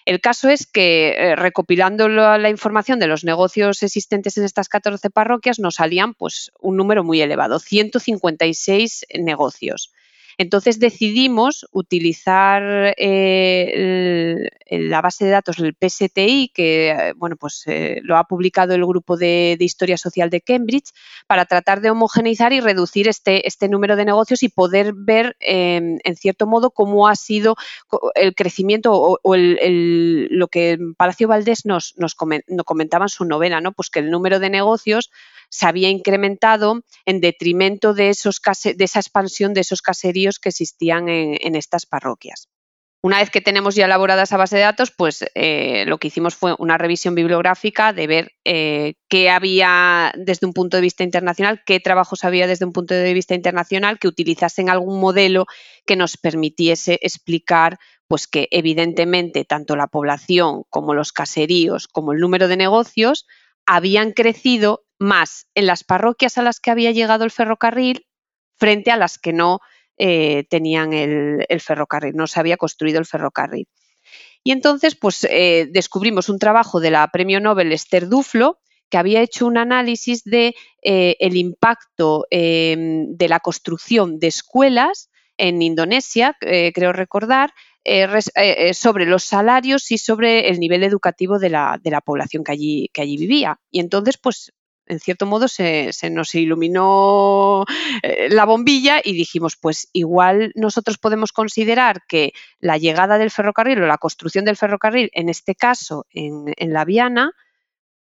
El 0.04 0.21
caso 0.21 0.49
es 0.49 0.66
que 0.66 1.11
eh, 1.11 1.37
recopilando 1.37 2.09
la, 2.09 2.38
la, 2.38 2.50
información 2.50 2.99
de 2.99 3.07
los 3.09 3.25
negocios 3.25 3.83
existentes 3.83 4.37
en 4.37 4.45
estas 4.45 4.69
14 4.69 5.11
parroquias 5.11 5.59
nos 5.59 5.76
salían 5.76 6.14
pues, 6.14 6.52
un 6.61 6.76
número 6.76 7.02
muy 7.04 7.21
elevado, 7.21 7.59
156 7.59 9.07
negocios. 9.21 9.92
Entonces 10.39 10.79
decidimos 10.79 11.67
utilizar 11.73 12.95
eh, 12.97 14.49
la 14.71 15.01
base 15.01 15.25
de 15.25 15.31
datos 15.31 15.57
del 15.57 15.75
PSTI, 15.75 16.51
que 16.55 17.12
bueno, 17.17 17.37
pues, 17.37 17.65
eh, 17.67 18.01
lo 18.03 18.17
ha 18.17 18.25
publicado 18.25 18.75
el 18.75 18.85
grupo 18.85 19.17
de, 19.17 19.57
Historia 19.61 19.97
Social 19.97 20.29
de 20.29 20.41
Cambridge, 20.41 20.91
para 21.27 21.45
tratar 21.45 21.81
de 21.81 21.91
homogeneizar 21.91 22.53
y 22.53 22.61
reducir 22.61 23.09
este, 23.09 23.47
este 23.47 23.69
número 23.69 23.97
de 23.97 24.05
negocios 24.05 24.43
y 24.43 24.49
poder 24.49 24.93
ver, 24.95 25.37
eh, 25.41 25.99
en 26.03 26.17
cierto 26.17 26.47
modo, 26.47 26.71
cómo 26.71 27.09
ha 27.09 27.15
sido 27.15 27.57
el 28.15 28.35
crecimiento 28.35 28.93
o, 28.93 29.19
lo 29.37 30.49
que 30.49 30.79
Palacio 30.97 31.29
Valdés 31.29 31.65
nos, 31.65 31.95
nos 31.97 32.15
comentaba 32.15 33.05
en 33.05 33.09
su 33.09 33.25
novela, 33.25 33.61
¿no? 33.61 33.73
pues 33.73 33.91
que 33.91 34.01
el 34.01 34.11
número 34.11 34.41
de 34.41 34.51
negocios 34.51 35.11
se 35.52 35.66
había 35.66 35.90
incrementado 35.90 36.82
en 37.04 37.21
detrimento 37.21 37.92
de, 37.92 38.09
esos 38.09 38.40
de 38.64 38.85
esa 38.85 39.00
expansión 39.00 39.52
de 39.52 39.61
esos 39.61 39.82
caseríos 39.82 40.38
que 40.38 40.49
existían 40.49 41.11
en, 41.11 41.54
estas 41.54 41.85
parroquias. 41.85 42.49
Una 43.02 43.18
vez 43.18 43.30
que 43.30 43.40
tenemos 43.40 43.75
ya 43.75 43.85
elaborada 43.85 44.23
esa 44.23 44.37
base 44.37 44.56
de 44.56 44.62
datos, 44.62 44.92
pues 44.97 45.25
eh, 45.35 45.85
lo 45.87 45.99
que 45.99 46.09
hicimos 46.09 46.37
fue 46.37 46.54
una 46.59 46.78
revisión 46.78 47.14
bibliográfica 47.14 47.92
de 47.92 48.06
ver 48.06 48.32
eh, 48.44 48.94
qué 49.09 49.28
había 49.28 50.12
desde 50.16 50.47
un 50.47 50.54
punto 50.54 50.78
de 50.78 50.82
vista 50.82 51.04
internacional, 51.04 51.62
qué 51.66 51.80
trabajos 51.80 52.25
había 52.25 52.47
desde 52.47 52.64
un 52.64 52.73
punto 52.73 52.94
de 52.94 53.12
vista 53.12 53.35
internacional 53.35 53.99
que 53.99 54.09
utilizasen 54.09 54.71
algún 54.71 55.00
modelo 55.00 55.47
que 55.85 55.97
nos 55.97 56.16
permitiese 56.16 56.99
explicar 57.02 57.78
pues 58.06 58.26
que 58.26 58.49
evidentemente 58.50 59.44
tanto 59.44 59.76
la 59.76 59.88
población 59.88 60.62
como 60.71 60.94
los 60.94 61.12
caseríos 61.12 61.88
como 61.88 62.12
el 62.12 62.21
número 62.21 62.47
de 62.47 62.56
negocios 62.56 63.26
habían 63.66 64.12
crecido 64.12 64.85
más 65.02 65.47
en 65.54 65.66
las 65.66 65.85
parroquias 65.85 66.38
a 66.38 66.42
las 66.42 66.61
que 66.61 66.71
había 66.71 66.92
llegado 66.92 67.25
el 67.25 67.30
ferrocarril 67.30 68.06
frente 68.56 68.90
a 68.90 68.97
las 68.97 69.18
que 69.18 69.32
no 69.32 69.61
eh, 69.99 70.44
tenían 70.49 70.92
el, 70.92 71.47
ferrocarril, 71.61 72.14
no 72.14 72.26
se 72.26 72.40
había 72.40 72.56
construido 72.56 72.99
el 72.99 73.06
ferrocarril. 73.06 73.68
Y 74.44 74.52
entonces, 74.52 74.97
pues 74.97 75.25
eh, 75.30 75.68
descubrimos 75.71 76.28
un 76.28 76.38
trabajo 76.38 76.80
de 76.80 76.90
la 76.90 77.06
premio 77.09 77.40
Nobel 77.40 77.73
Esther 77.73 78.09
Duflo, 78.09 78.59
que 78.90 78.99
había 78.99 79.23
hecho 79.23 79.47
un 79.47 79.56
análisis 79.56 80.25
de 80.25 80.54
eh, 80.82 81.16
el 81.21 81.37
impacto 81.37 82.26
eh, 82.30 82.76
de 83.09 83.28
la 83.28 83.40
construcción 83.40 84.18
de 84.18 84.26
escuelas 84.26 85.11
en 85.38 85.62
Indonesia, 85.62 86.37
creo 86.38 86.92
recordar, 86.92 87.52
sobre 88.75 89.06
los 89.06 89.25
salarios 89.25 89.90
y 89.90 89.99
sobre 89.99 90.50
el 90.50 90.61
nivel 90.61 90.85
educativo 90.85 91.38
de 91.38 91.49
la, 91.49 91.80
de 91.82 91.90
la 91.90 92.00
población 92.00 92.44
que 92.44 92.52
allí, 92.52 92.90
que 92.92 93.02
allí, 93.02 93.16
vivía. 93.16 93.59
Y 93.71 93.80
entonces, 93.80 94.18
pues 94.18 94.52
en 94.87 95.01
cierto 95.01 95.27
modo 95.27 95.49
se, 95.49 95.93
nos 96.11 96.35
iluminó 96.35 97.65
eh, 98.03 98.29
la 98.31 98.45
bombilla 98.45 99.01
y 99.03 99.12
dijimos, 99.12 99.57
pues 99.57 99.89
igual 99.93 100.53
nosotros 100.55 100.99
podemos 100.99 101.33
considerar 101.33 102.03
que 102.09 102.33
la 102.59 102.79
llegada 102.79 103.19
del 103.19 103.31
ferrocarril 103.31 103.83
o 103.83 103.87
la 103.87 103.99
construcción 103.99 104.45
del 104.45 104.57
ferrocarril, 104.57 105.11
en 105.12 105.29
este 105.29 105.55
caso 105.55 106.07
en, 106.11 106.53
en 106.57 106.73
la 106.73 106.85
Viana, 106.85 107.33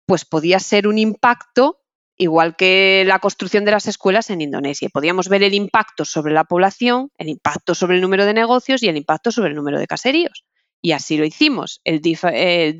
pues 0.06 0.24
podía 0.24 0.58
ser 0.58 0.86
un 0.86 0.98
impacto 0.98 1.78
igual 2.16 2.56
que 2.56 3.04
la 3.06 3.18
construcción 3.18 3.64
de 3.64 3.72
las 3.72 3.86
escuelas 3.86 4.30
en 4.30 4.40
Indonesia. 4.40 4.88
Podíamos 4.92 5.28
ver 5.28 5.42
el 5.42 5.54
impacto 5.54 6.04
sobre 6.04 6.32
la 6.32 6.44
población, 6.44 7.10
el 7.18 7.28
impacto 7.28 7.74
sobre 7.74 7.96
el 7.96 8.02
número 8.02 8.26
de 8.26 8.34
negocios 8.34 8.82
y 8.82 8.88
el 8.88 8.96
impacto 8.96 9.32
sobre 9.32 9.50
el 9.50 9.56
número 9.56 9.78
de 9.78 9.86
caseríos. 9.86 10.44
Y 10.82 10.92
así 10.92 11.16
lo 11.16 11.24
hicimos. 11.24 11.80
El 11.84 12.00
DIF, 12.00 12.24
el 12.24 12.76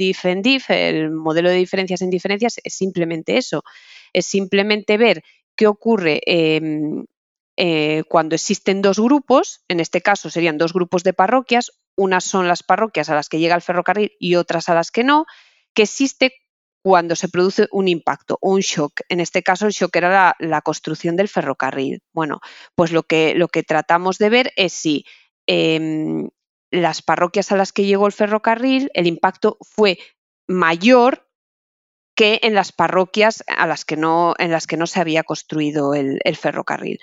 el 0.69 1.11
modelo 1.13 1.49
de 1.49 1.57
diferencias 1.57 2.03
en 2.03 2.11
diferencias, 2.11 2.61
es 2.63 2.75
simplemente 2.75 3.39
eso. 3.39 3.63
Es 4.13 4.27
simplemente 4.27 4.99
ver 4.99 5.23
qué 5.55 5.69
ocurre 5.69 6.21
eh, 6.27 6.61
eh, 7.57 8.03
cuando 8.09 8.35
existen 8.35 8.83
dos 8.83 8.99
grupos, 8.99 9.63
en 9.69 9.81
este 9.81 10.01
caso 10.01 10.31
serían 10.31 10.59
dos 10.59 10.73
grupos 10.73 11.05
de 11.05 11.13
parroquias, 11.13 11.71
unas 11.97 12.25
son 12.25 12.49
las 12.49 12.63
parroquias 12.63 13.09
a 13.09 13.15
las 13.15 13.29
que 13.29 13.39
llega 13.39 13.55
el 13.55 13.63
ferrocarril 13.63 14.13
y 14.19 14.37
otras 14.37 14.69
a 14.69 14.75
las 14.75 14.91
que 14.91 15.05
no, 15.05 15.27
que 15.75 15.83
existe 15.83 16.33
cuando 16.83 17.15
se 17.15 17.29
produce 17.29 17.69
un 17.71 17.87
impacto 17.87 18.39
un 18.41 18.61
shock. 18.61 19.03
En 19.09 19.21
este 19.21 19.43
caso, 19.43 19.67
el 19.67 19.73
shock 19.73 19.95
era 19.95 20.35
la, 20.41 20.63
construcción 20.63 21.15
del 21.15 21.29
ferrocarril. 21.29 22.03
Bueno, 22.13 22.41
pues 22.75 22.91
lo 22.91 23.05
que, 23.05 23.35
lo 23.37 23.49
que 23.49 23.63
tratamos 23.63 24.19
de 24.19 24.31
ver 24.31 24.53
es 24.57 24.73
si 24.73 25.05
eh, 25.47 26.29
las 26.73 27.03
parroquias 27.03 27.53
a 27.53 27.57
las 27.57 27.73
que 27.73 27.85
llegó 27.85 28.07
el 28.07 28.13
ferrocarril, 28.13 28.91
el 28.95 29.07
impacto 29.07 29.59
fue 29.61 29.99
mayor 30.49 31.29
que 32.17 32.41
en 32.43 32.55
las 32.55 32.73
parroquias 32.73 33.45
a 33.47 33.67
las 33.67 33.85
que 33.85 33.97
no, 33.97 34.35
en 34.39 34.51
las 34.51 34.67
que 34.67 34.77
no 34.77 34.87
se 34.87 35.01
había 35.01 35.23
construido 35.23 35.95
el, 35.95 36.19
ferrocarril, 36.37 36.99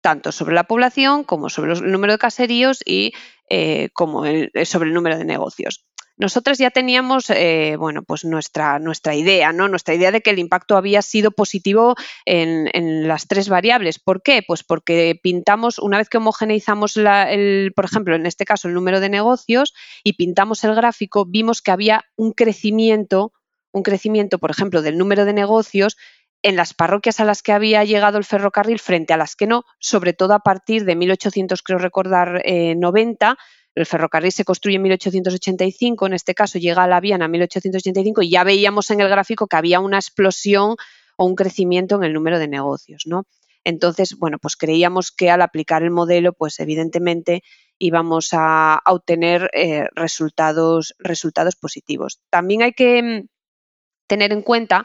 tanto 0.00 0.32
sobre 0.32 0.54
la 0.54 0.64
población 0.64 1.24
como 1.24 1.50
sobre 1.50 1.74
el 1.74 1.92
número 1.92 2.14
de 2.14 2.18
caseríos 2.18 2.80
y 2.84 3.12
eh, 3.48 3.90
como 3.92 4.24
el, 4.24 4.50
sobre 4.64 4.88
el 4.88 4.94
número 4.94 5.18
de 5.18 5.24
negocios. 5.24 5.84
Nosotras 6.16 6.58
ya 6.58 6.70
teníamos, 6.70 7.30
eh, 7.30 7.76
bueno, 7.78 8.02
pues 8.02 8.24
nuestra, 8.24 8.78
nuestra 8.78 9.14
idea, 9.14 9.52
¿no? 9.52 9.68
Nuestra 9.68 9.94
idea 9.94 10.10
de 10.10 10.20
que 10.20 10.30
el 10.30 10.38
impacto 10.38 10.76
había 10.76 11.02
sido 11.02 11.30
positivo 11.30 11.96
en, 12.24 13.08
las 13.08 13.26
tres 13.26 13.48
variables. 13.48 13.98
¿Por 13.98 14.22
qué? 14.22 14.42
Pues 14.46 14.62
porque 14.62 15.18
pintamos, 15.22 15.78
una 15.78 15.98
vez 15.98 16.08
que 16.08 16.18
homogeneizamos, 16.18 16.94
por 16.94 17.84
ejemplo, 17.84 18.14
en 18.14 18.26
este 18.26 18.44
caso, 18.44 18.68
el 18.68 18.74
número 18.74 19.00
de 19.00 19.08
negocios 19.08 19.74
y 20.04 20.14
pintamos 20.14 20.62
el 20.64 20.74
gráfico, 20.74 21.24
vimos 21.24 21.62
que 21.62 21.70
había 21.70 22.04
un 22.16 22.32
crecimiento, 22.32 23.32
un 23.72 23.82
crecimiento, 23.82 24.38
por 24.38 24.50
ejemplo, 24.50 24.82
del 24.82 24.98
número 24.98 25.24
de 25.24 25.32
negocios 25.32 25.96
en 26.42 26.56
las 26.56 26.74
parroquias 26.74 27.20
a 27.20 27.24
las 27.24 27.42
que 27.42 27.52
había 27.52 27.84
llegado 27.84 28.18
el 28.18 28.24
ferrocarril 28.24 28.80
frente 28.80 29.12
a 29.12 29.16
las 29.16 29.36
que 29.36 29.46
no, 29.46 29.64
sobre 29.78 30.12
todo 30.12 30.34
a 30.34 30.40
partir 30.40 30.84
de 30.84 30.96
1800, 30.96 31.62
creo 31.62 31.78
recordar, 31.78 32.42
90, 32.44 33.38
el 33.74 33.86
ferrocarril 33.86 34.32
se 34.32 34.44
construye 34.44 34.76
en 34.76 34.82
1885, 34.82 36.06
en 36.06 36.12
este 36.12 36.34
caso 36.34 36.58
llega 36.58 36.84
a 36.84 36.88
la 36.88 37.00
Viana 37.00 37.24
en 37.24 37.30
1885 37.30 38.22
y 38.22 38.30
ya 38.30 38.44
veíamos 38.44 38.90
en 38.90 39.00
el 39.00 39.08
gráfico 39.08 39.46
que 39.46 39.56
había 39.56 39.80
una 39.80 39.98
explosión 39.98 40.76
o 41.16 41.26
un 41.26 41.34
crecimiento 41.34 41.96
en 41.96 42.04
el 42.04 42.12
número 42.12 42.38
de 42.38 42.48
negocios, 42.48 43.04
¿no? 43.06 43.24
Entonces, 43.64 44.16
bueno, 44.18 44.38
pues 44.38 44.56
creíamos 44.56 45.12
que 45.12 45.30
al 45.30 45.40
aplicar 45.40 45.82
el 45.82 45.90
modelo, 45.90 46.32
pues 46.32 46.58
evidentemente 46.58 47.42
íbamos 47.78 48.30
a, 48.32 48.80
obtener 48.86 49.50
eh, 49.52 49.86
resultados, 49.94 50.94
resultados 50.98 51.56
positivos. 51.56 52.20
También 52.30 52.62
hay 52.62 52.72
que 52.72 53.02
mm, 53.02 53.28
tener 54.06 54.32
en 54.32 54.42
cuenta 54.42 54.84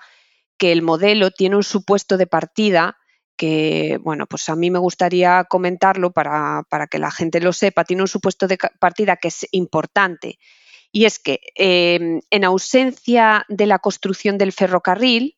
que 0.58 0.72
el 0.72 0.82
modelo 0.82 1.32
tiene 1.32 1.56
un 1.56 1.64
supuesto 1.64 2.18
de 2.18 2.28
partida 2.28 2.98
que, 3.38 4.00
bueno, 4.02 4.26
pues 4.26 4.50
a 4.50 4.56
mí 4.56 4.72
me 4.72 4.80
gustaría 4.80 5.46
comentarlo 5.46 6.12
para, 6.12 6.66
que 6.90 7.00
la 7.00 7.12
gente 7.12 7.40
lo 7.40 7.54
sepa, 7.54 7.86
tiene 7.86 8.02
un 8.02 8.08
supuesto 8.08 8.48
de 8.48 8.58
partida 8.80 9.16
que 9.18 9.30
es 9.30 9.48
importante. 9.52 10.40
Y 10.92 11.06
es 11.06 11.20
que 11.20 11.40
em, 11.56 12.22
en 12.30 12.44
ausencia 12.44 13.46
de 13.48 13.68
la 13.68 13.80
construcción 13.80 14.38
del 14.38 14.52
ferrocarril, 14.52 15.38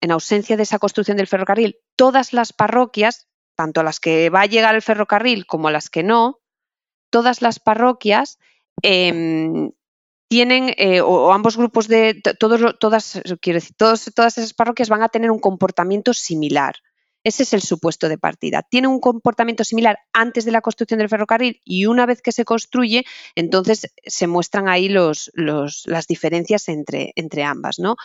en 0.00 0.12
ausencia 0.12 0.56
de 0.56 0.62
esa 0.62 0.78
construcción 0.78 1.16
del 1.16 1.26
ferrocarril, 1.26 1.78
todas 1.96 2.32
las 2.32 2.52
parroquias, 2.52 3.26
tanto 3.56 3.82
las 3.82 3.98
que 3.98 4.30
va 4.30 4.42
a 4.42 4.46
llegar 4.46 4.74
el 4.74 4.82
ferrocarril 4.82 5.46
como 5.46 5.70
las 5.70 5.90
que 5.90 6.02
no, 6.02 6.40
todas 7.10 7.42
las 7.42 7.58
parroquias 7.58 8.38
em, 8.82 9.72
tienen, 10.28 10.74
eh, 10.76 11.00
o, 11.00 11.32
ambos 11.32 11.56
grupos 11.56 11.88
de, 11.88 12.20
todos, 12.38 12.78
todas, 12.78 13.22
quiero 13.40 13.56
decir, 13.56 13.74
todas 13.76 14.38
esas 14.38 14.52
parroquias 14.52 14.90
van 14.90 15.02
a 15.02 15.08
tener 15.08 15.30
un 15.30 15.40
comportamiento 15.40 16.12
similar. 16.12 16.76
Ese 17.24 17.42
es 17.42 17.52
el 17.52 17.62
supuesto 17.62 18.08
de 18.08 18.18
partida. 18.18 18.62
Tiene 18.62 18.88
un 18.88 19.00
comportamiento 19.00 19.64
similar 19.64 19.98
antes 20.12 20.44
de 20.44 20.52
la 20.52 20.60
construcción 20.60 20.98
del 20.98 21.08
ferrocarril 21.08 21.60
y 21.64 21.86
una 21.86 22.06
vez 22.06 22.22
que 22.22 22.32
se 22.32 22.44
construye, 22.44 23.04
entonces 23.34 23.92
se 24.04 24.26
muestran 24.26 24.68
ahí 24.68 24.88
los, 24.88 25.30
las 25.34 26.06
diferencias 26.06 26.68
entre, 26.68 27.12
entre 27.16 27.42
ambas. 27.42 27.78
¿no? 27.78 27.96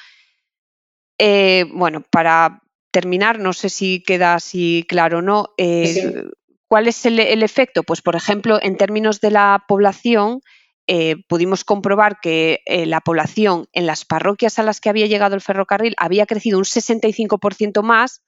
Eh, 1.20 1.66
bueno, 1.74 2.04
para 2.10 2.62
terminar, 2.92 3.40
no 3.40 3.54
sé 3.54 3.70
si 3.70 4.02
queda 4.04 4.34
así 4.34 4.86
claro 4.90 5.20
o 5.20 5.22
no. 5.22 5.54
Eh, 5.58 6.24
¿Cuál 6.68 6.88
es 6.88 7.06
el, 7.06 7.20
efecto? 7.44 7.84
Pues, 7.84 8.02
por 8.02 8.16
ejemplo, 8.16 8.60
en 8.62 8.78
términos 8.78 9.22
de 9.22 9.30
la 9.30 9.64
población, 9.68 10.42
eh, 10.88 11.18
pudimos 11.28 11.64
comprobar 11.64 12.20
que 12.20 12.62
la 12.66 13.00
población 13.00 13.68
en 13.74 13.86
las 13.86 14.06
parroquias 14.06 14.58
a 14.58 14.64
las 14.64 14.82
que 14.82 14.90
había 14.90 15.06
llegado 15.06 15.36
el 15.36 15.42
ferrocarril 15.42 15.94
había 15.98 16.26
crecido 16.26 16.58
un 16.58 16.66
65% 16.66 17.84
más 17.84 18.24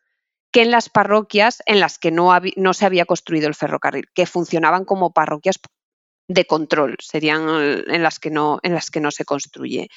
que 0.56 0.62
en 0.62 0.72
las 0.72 0.88
parroquias 0.88 1.62
en 1.66 1.82
las 1.82 2.00
que 2.00 2.12
no, 2.12 2.32
no 2.56 2.74
se 2.74 2.86
había 2.86 3.04
construido 3.04 3.50
el 3.50 3.56
ferrocarril, 3.56 4.08
que 4.14 4.26
funcionaban 4.26 4.86
como 4.86 5.12
parroquias 5.12 5.60
de 6.30 6.46
control, 6.46 6.96
serían 7.02 7.84
en 7.90 8.02
las 8.02 8.20
que 8.20 8.30
no, 8.30 8.60
en 8.64 8.74
las 8.74 8.90
que 8.90 9.02
no 9.02 9.12
se 9.12 9.26
construye. 9.26 9.90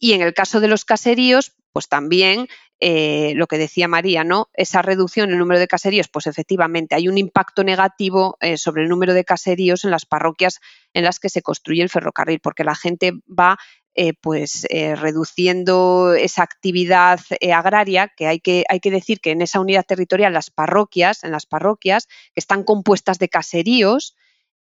Y 0.00 0.14
en 0.14 0.22
el 0.22 0.32
caso 0.32 0.60
de 0.60 0.68
los 0.68 0.86
caseríos, 0.86 1.52
pues 1.70 1.88
también 1.88 2.48
eh, 2.80 3.34
lo 3.36 3.46
que 3.46 3.58
decía 3.58 3.88
María, 3.88 4.24
¿no? 4.24 4.48
Esa 4.54 4.80
reducción 4.80 5.28
en 5.28 5.34
el 5.34 5.38
número 5.38 5.60
de 5.60 5.68
caseríos, 5.68 6.08
pues 6.08 6.26
efectivamente 6.26 6.94
hay 6.94 7.08
un 7.08 7.18
impacto 7.18 7.62
negativo 7.62 8.38
eh, 8.40 8.56
sobre 8.56 8.84
el 8.84 8.88
número 8.88 9.12
de 9.12 9.26
caseríos 9.26 9.84
en 9.84 9.90
las 9.90 10.06
parroquias 10.06 10.60
en 10.94 11.04
las 11.04 11.20
que 11.20 11.28
se 11.28 11.42
construye 11.42 11.82
el 11.82 11.90
ferrocarril, 11.90 12.40
porque 12.40 12.64
la 12.64 12.74
gente 12.74 13.12
va 13.28 13.58
eh, 13.98 14.12
pues 14.12 14.66
eh, 14.68 14.94
reduciendo 14.94 16.12
esa 16.12 16.42
actividad 16.42 17.18
eh, 17.40 17.54
agraria, 17.54 18.12
que 18.14 18.26
hay, 18.26 18.40
que 18.40 18.64
hay 18.68 18.78
que 18.78 18.90
decir 18.90 19.20
que 19.20 19.30
en 19.30 19.40
esa 19.40 19.58
unidad 19.58 19.86
territorial 19.86 20.34
las 20.34 20.50
parroquias, 20.50 21.24
en 21.24 21.30
las 21.30 21.46
parroquias 21.46 22.06
que 22.06 22.40
están 22.40 22.62
compuestas 22.62 23.18
de 23.18 23.30
caseríos, 23.30 24.14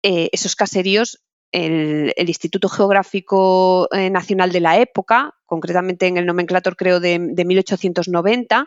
esos 0.03 0.57
caseríos 0.57 1.23
el, 1.53 2.13
Instituto 2.17 2.69
Geográfico 2.69 3.89
Nacional 3.93 4.51
de 4.51 4.61
la 4.61 4.79
época, 4.79 5.35
concretamente 5.47 6.09
en 6.09 6.17
el 6.17 6.27
nomenclator 6.27 6.75
creo 6.75 6.99
de, 6.99 7.19
de 7.21 7.45
1890, 7.45 8.67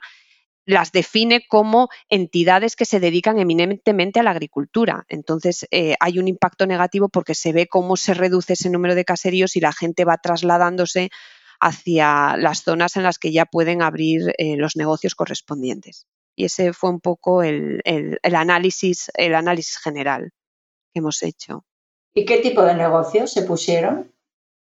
las 0.65 0.91
define 0.91 1.45
como 1.47 1.89
entidades 2.10 2.76
que 2.76 2.86
se 2.86 2.99
dedican 2.99 3.39
eminentemente 3.39 4.19
a 4.19 4.23
la 4.23 4.32
agricultura. 4.32 5.06
Entonces, 5.10 5.67
eh, 5.71 5.95
hay 5.99 6.19
un 6.19 6.28
impacto 6.28 6.65
negativo 6.65 7.10
porque 7.10 7.36
se 7.36 7.52
ve 7.52 7.67
cómo 7.67 7.97
se 7.97 8.13
reduce 8.13 8.54
ese 8.54 8.69
número 8.69 8.95
de 8.95 9.06
caseríos 9.06 9.56
y 9.56 9.60
la 9.60 9.73
gente 9.73 10.06
va 10.06 10.17
trasladándose 10.17 11.10
hacia 11.60 12.36
las 12.38 12.63
zonas 12.63 12.97
en 12.97 13.04
las 13.04 13.19
que 13.19 13.32
ya 13.32 13.45
pueden 13.45 13.82
abrir 13.82 14.34
eh, 14.38 14.58
los 14.58 14.76
negocios 14.76 15.15
correspondientes. 15.15 16.08
Y 16.36 16.45
ese 16.45 16.73
fue 16.73 16.89
un 16.89 16.99
poco 16.99 17.43
el, 17.43 17.82
análisis, 18.23 19.12
el 19.15 19.36
análisis 19.36 19.78
general 19.78 20.32
que 20.93 20.99
hemos 20.99 21.21
hecho. 21.23 21.65
¿Y 22.13 22.26
qué 22.26 22.38
tipo 22.39 22.63
de 22.63 22.76
negocios 22.76 23.32
se 23.32 23.43
pusieron? 23.43 24.12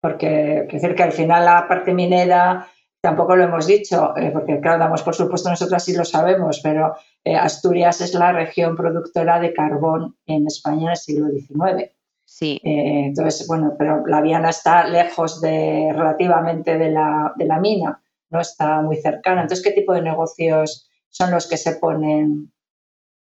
Porque, 0.00 0.66
al 0.98 1.12
final 1.12 1.44
la 1.44 1.68
parte 1.68 1.92
minera 1.92 2.68
Tampoco 3.02 3.34
lo 3.34 3.44
hemos 3.44 3.66
dicho, 3.66 4.14
eh, 4.16 4.30
porque 4.30 4.60
claro, 4.60 4.78
damos 4.78 5.02
por 5.02 5.14
supuesto 5.14 5.48
nosotros 5.48 5.82
sí 5.82 5.96
lo 5.96 6.04
sabemos, 6.04 6.60
pero 6.62 6.94
eh, 7.24 7.34
Asturias 7.34 8.02
es 8.02 8.12
la 8.12 8.30
región 8.32 8.76
productora 8.76 9.40
de 9.40 9.54
carbón 9.54 10.16
en 10.26 10.46
España 10.46 10.82
en 10.82 10.90
el 10.90 10.96
siglo 10.96 11.28
XIX. 11.30 11.90
Sí. 12.26 12.60
Eh, 12.62 13.06
entonces, 13.06 13.46
bueno, 13.48 13.74
pero 13.78 14.06
la 14.06 14.20
Viana 14.20 14.50
está 14.50 14.86
lejos 14.86 15.40
de 15.40 15.90
relativamente 15.94 16.76
de 16.76 16.90
la, 16.90 17.32
de 17.36 17.46
la 17.46 17.58
mina, 17.58 18.02
no 18.28 18.40
está 18.40 18.82
muy 18.82 18.96
cercana. 18.96 19.42
Entonces, 19.42 19.64
¿qué 19.64 19.72
tipo 19.72 19.94
de 19.94 20.02
negocios 20.02 20.90
son 21.08 21.30
los 21.30 21.48
que 21.48 21.56
se 21.56 21.76
ponen, 21.76 22.52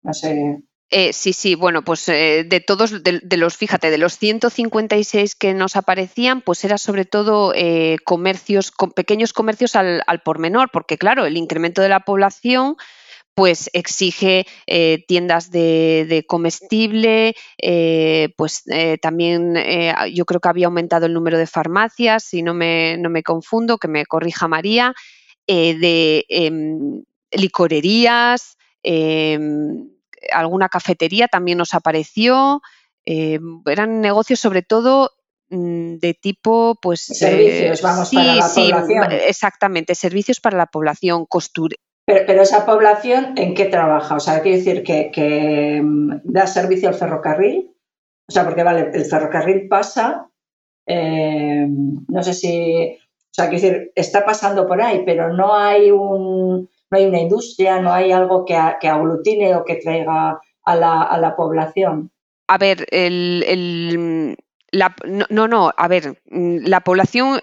no 0.04 0.14
sé, 0.14 0.62
eh, 0.96 1.12
sí, 1.12 1.34
sí, 1.34 1.56
bueno, 1.56 1.82
pues 1.82 2.08
eh, 2.08 2.44
de 2.48 2.60
todos, 2.60 3.02
de, 3.02 3.38
los, 3.38 3.58
fíjate, 3.58 3.90
de 3.90 3.98
los 3.98 4.20
156 4.20 5.34
que 5.34 5.56
nos 5.56 5.76
aparecían, 5.76 6.42
pues 6.42 6.64
era 6.64 6.78
sobre 6.78 7.06
todo 7.06 7.52
eh, 7.56 7.98
comercios, 8.06 8.72
pequeños 8.96 9.34
comercios 9.34 9.76
al, 9.76 10.04
por 10.24 10.38
menor, 10.38 10.70
porque 10.72 11.00
claro, 11.00 11.26
el 11.26 11.36
incremento 11.36 11.82
de 11.82 11.90
la 11.90 12.02
población 12.02 12.76
pues 13.34 13.72
exige 13.74 14.46
tiendas 15.08 15.50
de, 15.50 16.24
comestible, 16.28 17.34
pues 18.38 18.64
también 19.02 19.56
yo 20.14 20.26
creo 20.26 20.40
que 20.40 20.50
había 20.50 20.68
aumentado 20.68 21.08
el 21.08 21.14
número 21.14 21.40
de 21.40 21.48
farmacias, 21.48 22.26
si 22.26 22.44
no 22.44 22.54
me, 22.54 22.98
no 23.00 23.10
me 23.10 23.24
confundo, 23.24 23.80
que 23.80 23.88
me 23.88 24.06
corrija 24.06 24.48
María, 24.48 24.94
de 25.48 26.26
em, 26.30 27.04
licorerías, 27.32 28.56
em, 28.84 29.93
alguna 30.32 30.70
cafetería 30.70 31.28
también 31.28 31.58
nos 31.58 31.74
apareció. 31.74 32.62
Eh, 33.06 33.40
eran 33.66 34.02
negocios 34.02 34.40
sobre 34.40 34.62
todo 34.62 35.12
mm, 35.50 35.96
de 35.96 36.14
tipo, 36.14 36.78
pues... 36.82 37.02
Servicios, 37.02 37.80
eh, 37.80 37.84
vamos, 37.84 38.12
para 38.12 38.36
la 38.36 38.50
sí, 38.50 38.70
población. 38.72 39.12
Exactamente, 39.12 39.96
servicios 39.96 40.40
para 40.40 40.58
la 40.58 40.68
población, 40.68 41.26
costura. 41.26 41.76
Pero, 42.06 42.42
esa 42.42 42.66
población, 42.66 43.34
¿en 43.38 43.54
qué 43.54 43.66
trabaja? 43.66 44.16
O 44.16 44.20
sea, 44.20 44.42
quiere 44.42 44.58
decir 44.58 44.84
que, 44.84 45.82
mm, 45.82 46.22
da 46.24 46.48
servicio 46.48 46.90
al 46.90 46.96
ferrocarril. 46.96 47.72
O 48.28 48.32
sea, 48.32 48.44
porque 48.46 48.64
vale, 48.64 48.92
el 48.94 49.06
ferrocarril 49.06 49.68
pasa, 49.68 50.30
eh, 50.86 51.66
no 51.68 52.24
sé 52.24 52.34
si, 52.34 52.98
o 52.98 53.34
sea, 53.34 53.50
quiere 53.50 53.70
decir, 53.70 53.92
está 53.96 54.26
pasando 54.26 54.68
por 54.68 54.82
ahí, 54.82 55.04
pero 55.06 55.34
no 55.34 55.56
hay 55.56 55.92
un, 55.92 56.70
no 56.94 57.00
hay 57.00 57.06
una 57.08 57.20
industria, 57.20 57.82
no 57.82 57.92
hay 57.92 58.12
algo 58.12 58.46
que, 58.46 58.56
aglutine 58.56 59.56
o 59.56 59.66
que 59.66 59.78
traiga 59.78 60.40
a 60.64 60.76
la, 60.76 61.34
población. 61.36 62.12
A 62.48 62.60
ver, 62.60 62.86
el, 62.92 64.38
no, 65.30 65.48
no, 65.48 65.74
a 65.76 65.88
ver, 65.88 66.22
la 66.30 66.82
población 66.82 67.42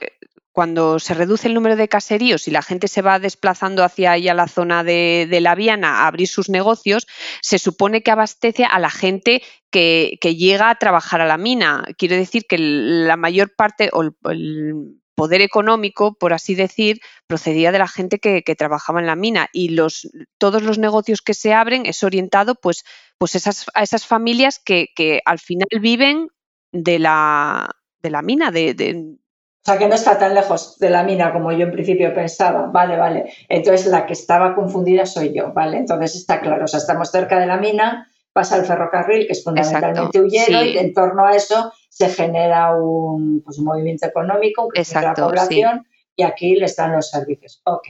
cuando 0.52 0.98
se 1.00 1.14
reduce 1.14 1.48
el 1.48 1.54
número 1.54 1.74
de 1.74 1.88
caseríos 1.88 2.46
y 2.46 2.52
la 2.52 2.62
gente 2.62 2.86
se 2.86 3.02
va 3.02 3.18
desplazando 3.18 3.82
hacia 3.82 4.12
allá 4.12 4.34
la 4.34 4.46
zona 4.46 4.84
de, 4.84 5.26
la 5.40 5.56
Viana 5.56 6.02
a 6.02 6.06
abrir 6.06 6.28
sus 6.28 6.48
negocios, 6.48 7.08
se 7.40 7.58
supone 7.58 8.02
que 8.02 8.10
abastece 8.12 8.64
a 8.64 8.78
la 8.78 8.90
gente 8.90 9.42
que, 9.70 10.18
llega 10.22 10.70
a 10.70 10.76
trabajar 10.76 11.20
a 11.20 11.26
la 11.26 11.38
mina. 11.38 11.84
Quiero 11.98 12.14
decir 12.14 12.46
que 12.48 12.56
la 12.58 13.16
mayor 13.16 13.52
parte 13.56 13.90
o 13.92 14.02
el, 14.02 15.00
poder 15.20 15.42
económico, 15.42 16.14
por 16.14 16.32
así 16.32 16.54
decir, 16.54 16.98
procedía 17.26 17.72
de 17.72 17.78
la 17.78 17.88
gente 17.88 18.18
que, 18.20 18.40
trabajaba 18.56 19.00
en 19.00 19.06
la 19.06 19.16
mina 19.16 19.48
y 19.52 19.68
los, 19.68 20.10
todos 20.38 20.62
los 20.62 20.78
negocios 20.78 21.20
que 21.20 21.34
se 21.34 21.52
abren 21.52 21.84
es 21.84 22.02
orientado 22.02 22.54
pues, 22.54 22.84
pues 23.18 23.34
esas, 23.34 23.66
a 23.74 23.82
esas 23.82 24.06
familias 24.06 24.58
que, 24.64 24.88
al 25.26 25.38
final 25.38 25.68
viven 25.78 26.28
de 26.72 26.98
la, 26.98 27.68
de 28.02 28.08
la 28.08 28.22
mina, 28.22 28.50
de, 28.50 28.72
O 28.96 29.64
sea, 29.66 29.76
que 29.76 29.88
no 29.88 29.94
está 29.94 30.18
tan 30.18 30.34
lejos 30.34 30.78
de 30.78 30.88
la 30.88 31.02
mina 31.02 31.34
como 31.34 31.52
yo 31.52 31.66
en 31.66 31.72
principio 31.72 32.14
pensaba. 32.14 32.68
Vale, 32.68 32.96
vale. 32.96 33.30
Entonces, 33.50 33.88
la 33.88 34.06
que 34.06 34.14
estaba 34.14 34.54
confundida 34.54 35.04
soy 35.04 35.34
yo, 35.34 35.52
¿vale? 35.52 35.76
Entonces 35.76 36.16
está 36.16 36.40
claro. 36.40 36.64
O 36.64 36.68
sea, 36.68 36.78
estamos 36.78 37.10
cerca 37.10 37.38
de 37.38 37.46
la 37.46 37.58
mina, 37.58 38.10
pasa 38.40 38.56
el 38.56 38.64
ferrocarril, 38.64 39.26
que 39.26 39.32
es 39.32 39.44
fundamentalmente 39.44 40.18
huyero, 40.18 40.64
y 40.64 40.78
en 40.78 40.94
torno 40.94 41.26
a 41.26 41.36
eso 41.36 41.74
se 41.90 42.08
genera 42.08 42.74
un, 42.74 43.42
pues, 43.44 43.58
movimiento 43.58 44.06
económico, 44.06 44.64
un 44.64 44.72
de 44.72 45.02
la 45.02 45.12
población, 45.12 45.86
y 46.16 46.22
aquí 46.22 46.56
le 46.56 46.64
están 46.64 46.92
los 46.92 47.10
servicios. 47.10 47.60
Ok. 47.64 47.88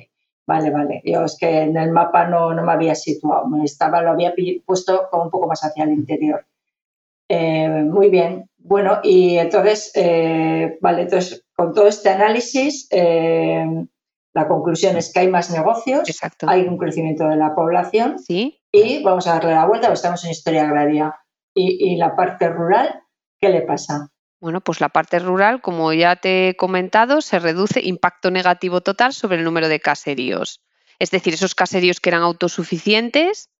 Vale, 0.48 0.70
vale. 0.70 1.02
Yo 1.04 1.24
es 1.24 1.36
que 1.38 1.60
en 1.60 1.76
el 1.76 1.92
mapa 1.92 2.26
no, 2.26 2.52
no 2.52 2.64
me 2.64 2.72
había 2.72 2.96
situado, 2.96 3.46
me 3.46 3.64
estaba, 3.64 4.02
lo 4.02 4.10
había 4.10 4.34
puesto 4.66 5.06
como 5.08 5.22
un 5.22 5.30
poco 5.30 5.46
más 5.46 5.62
hacia 5.62 5.84
el 5.84 5.92
interior. 5.92 6.44
Eh, 7.28 7.68
muy 7.68 8.10
bien. 8.10 8.50
Bueno, 8.58 8.98
y 9.04 9.36
entonces, 9.36 9.92
eh, 9.94 10.78
vale, 10.80 11.02
entonces 11.02 11.44
con 11.54 11.72
todo 11.72 11.86
este 11.86 12.08
análisis, 12.08 12.88
eh, 12.90 13.64
la 14.32 14.48
conclusión 14.48 14.96
es 14.96 15.12
que 15.12 15.20
hay 15.20 15.28
más 15.28 15.52
negocios, 15.52 16.02
hay 16.44 16.62
un 16.62 16.76
crecimiento 16.76 17.28
de 17.28 17.36
la 17.36 17.54
población 17.54 18.18
¿Sí? 18.18 18.59
Y 18.72 19.02
vamos 19.02 19.26
a 19.26 19.34
darle 19.34 19.52
la 19.52 19.66
vuelta, 19.66 19.92
estamos 19.92 20.24
en 20.24 20.30
historia 20.30 20.62
agraria. 20.62 21.14
Y, 21.54 21.92
y 21.92 21.96
la 21.96 22.14
parte 22.14 22.48
rural, 22.48 23.02
¿qué 23.40 23.48
le 23.48 23.62
pasa? 23.62 24.10
Bueno, 24.40 24.62
pues 24.62 24.80
la 24.80 24.88
parte 24.88 25.18
rural, 25.18 25.60
como 25.60 25.92
ya 25.92 26.16
te 26.16 26.48
he 26.48 26.56
comentado, 26.56 27.20
se 27.20 27.38
reduce 27.38 27.80
impacto 27.84 28.30
negativo 28.30 28.80
total 28.80 29.12
sobre 29.12 29.36
el 29.36 29.44
número 29.44 29.68
de 29.68 29.80
caseríos. 29.80 30.62
Es 30.98 31.10
decir, 31.10 31.34
esos 31.34 31.54
caseríos 31.54 32.00
que 32.00 32.08
eran 32.08 32.22
autosuficientes 32.22 33.50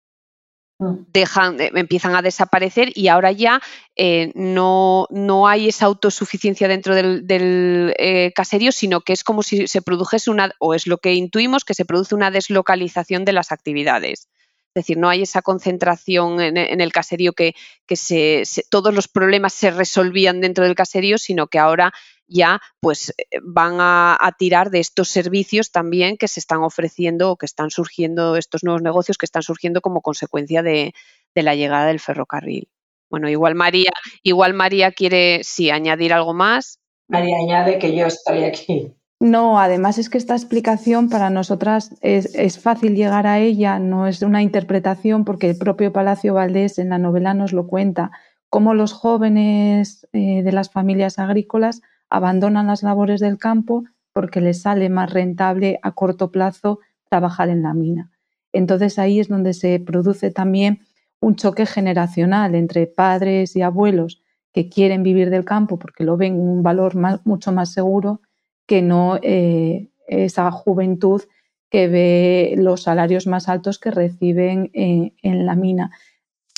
mm. 0.79 0.94
dejan, 1.09 1.61
eh, 1.61 1.70
empiezan 1.75 2.14
a 2.14 2.23
desaparecer 2.23 2.92
y 2.94 3.09
ahora 3.09 3.31
ya 3.31 3.61
eh, 3.94 4.33
no, 4.35 5.07
no, 5.11 5.49
hay 5.49 5.68
esa 5.68 5.85
autosuficiencia 5.85 6.66
dentro 6.66 6.94
del, 6.94 7.94
eh, 7.99 8.33
caserío, 8.35 8.73
sino 8.73 9.03
que 9.03 9.12
es 9.12 9.23
como 9.23 9.42
si 9.42 9.66
se 9.68 9.83
produjese 9.83 10.31
una, 10.31 10.53
o 10.59 10.73
es 10.73 10.87
lo 10.87 10.96
que 10.96 11.12
intuimos, 11.12 11.64
que 11.64 11.75
se 11.75 11.85
produce 11.85 12.14
una 12.14 12.31
deslocalización 12.31 13.27
de 13.27 13.33
las 13.33 13.53
actividades. 13.53 14.29
Es 14.73 14.85
decir, 14.85 14.99
no 14.99 15.09
hay 15.09 15.23
esa 15.23 15.43
concentración 15.43 16.41
en, 16.41 16.81
el 16.81 16.93
caserío 16.93 17.33
que, 17.33 17.55
se, 17.93 18.45
todos 18.71 18.95
los 18.95 19.09
problemas 19.09 19.53
se 19.53 19.73
resolvían 19.73 20.41
dentro 20.41 20.65
del 20.65 20.77
caserío, 20.77 21.19
sino 21.19 21.49
que 21.49 21.59
ahora 21.59 21.93
ya 22.29 22.61
pues 22.79 23.11
eh, 23.11 23.39
van 23.43 23.79
a, 23.81 24.17
tirar 24.39 24.71
de 24.71 24.79
estos 24.79 25.09
servicios 25.09 25.73
también 25.73 26.17
que 26.17 26.29
se 26.29 26.39
están 26.39 26.63
ofreciendo 26.63 27.33
o 27.33 27.37
que 27.37 27.47
están 27.47 27.71
surgiendo, 27.71 28.37
estos 28.37 28.63
nuevos 28.63 28.81
negocios 28.81 29.19
que 29.19 29.27
están 29.27 29.43
surgiendo 29.43 29.81
como 29.81 30.03
consecuencia 30.03 30.63
de, 30.63 30.95
la 31.35 31.57
llegada 31.57 31.87
del 31.87 31.99
ferrocarril. 31.99 32.69
Bueno, 33.11 33.29
igual 33.29 33.57
María, 33.57 33.91
igual 34.23 34.55
María 34.55 34.93
quiere 34.93 35.43
sí 35.43 35.71
añadir 35.71 36.13
algo 36.13 36.33
más. 36.33 36.79
María 37.09 37.39
añade 37.39 37.81
que 37.81 37.97
yo 37.97 38.07
estoy 38.07 38.45
aquí. 38.45 38.95
No, 39.23 39.61
además 39.61 39.99
es 39.99 40.09
que 40.09 40.17
esta 40.17 40.35
explicación 40.35 41.11
para 41.11 41.29
nosotras 41.29 41.95
es, 42.01 42.59
fácil 42.59 42.97
llegar 42.97 43.27
a 43.27 43.39
ella, 43.39 43.79
no 43.79 44.07
es 44.07 44.23
una 44.23 44.43
interpretación 44.43 45.27
porque 45.27 45.51
el 45.51 45.59
propio 45.59 45.93
Palacio 45.93 46.33
Valdés 46.33 46.79
en 46.79 46.89
la 46.89 46.97
novela 46.97 47.35
nos 47.35 47.53
lo 47.53 47.67
cuenta, 47.67 48.13
cómo 48.49 48.73
los 48.73 48.95
jóvenes 48.95 50.09
eh, 50.15 50.43
de 50.43 50.53
las 50.53 50.71
familias 50.71 51.19
agrícolas 51.19 51.83
abandonan 52.09 52.69
las 52.69 52.83
labores 52.83 53.21
del 53.21 53.37
campo 53.37 53.85
porque 54.15 54.41
les 54.41 54.63
sale 54.63 54.89
más 54.89 55.13
rentable 55.13 55.79
a 55.83 55.93
corto 55.93 56.31
plazo 56.31 56.81
trabajar 57.11 57.51
en 57.51 57.63
la 57.63 57.75
mina. 57.75 58.11
Entonces 58.55 58.99
ahí 58.99 59.21
es 59.21 59.29
donde 59.29 59.53
se 59.53 59.81
produce 59.81 60.31
también 60.31 60.81
un 61.21 61.37
choque 61.37 61.67
generacional 61.67 62.55
entre 62.55 62.87
padres 62.87 63.55
y 63.55 63.61
abuelos 63.61 64.23
que 64.55 64.71
quieren 64.71 65.03
vivir 65.03 65.29
del 65.29 65.45
campo 65.45 65.79
porque 65.79 66.05
lo 66.05 66.17
ven 66.17 66.41
un 66.41 66.63
valor 66.63 66.95
mucho 67.25 67.53
más 67.53 67.71
seguro 67.71 68.23
que 68.71 68.83
no 68.83 69.19
eh, 69.21 69.91
esa 70.07 70.49
juventud 70.53 71.23
que 71.71 71.89
ve 71.89 72.55
los 72.57 72.85
salarios 72.85 73.27
más 73.27 73.49
altos 73.49 73.81
que 73.81 73.91
reciben 73.91 74.71
en, 74.75 75.45
la 75.45 75.57
mina. 75.57 75.91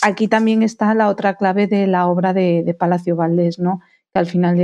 Aquí 0.03 0.29
también 0.29 0.63
está 0.63 0.93
la 0.93 1.09
otra 1.09 1.37
clave 1.37 1.67
de 1.69 1.87
la 1.87 2.09
obra 2.09 2.35
de, 2.35 2.77
Palacio 2.79 3.17
Valdés, 3.17 3.59
¿no? 3.59 3.81
que 4.13 4.19
al 4.19 4.27
final 4.27 4.59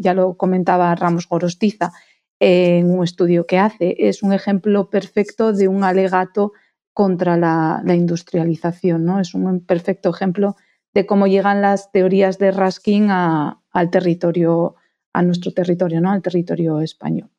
ya 0.00 0.14
lo 0.14 0.36
comentaba 0.36 0.94
Ramos 0.94 1.26
Gorostiza 1.26 1.90
en 2.38 2.88
un 2.96 3.02
estudio 3.02 3.46
que 3.48 3.58
hace. 3.58 3.96
Es 3.98 4.22
un 4.22 4.32
ejemplo 4.32 4.88
perfecto 4.88 5.52
de 5.52 5.66
un 5.66 5.82
alegato 5.82 6.52
contra 6.92 7.36
la, 7.36 7.82
industrialización. 7.84 9.04
¿no? 9.04 9.18
Es 9.18 9.34
un 9.34 9.58
perfecto 9.66 10.10
ejemplo 10.10 10.54
de 10.94 11.04
cómo 11.04 11.26
llegan 11.26 11.62
las 11.62 11.90
teorías 11.90 12.38
de 12.38 12.52
Raskin 12.52 13.10
al 13.10 13.90
territorio 13.90 14.76
a 15.12 15.22
nuestro 15.22 15.52
territorio, 15.52 16.00
¿no? 16.00 16.10
Al 16.10 16.22
territorio 16.22 16.80
español. 16.80 17.30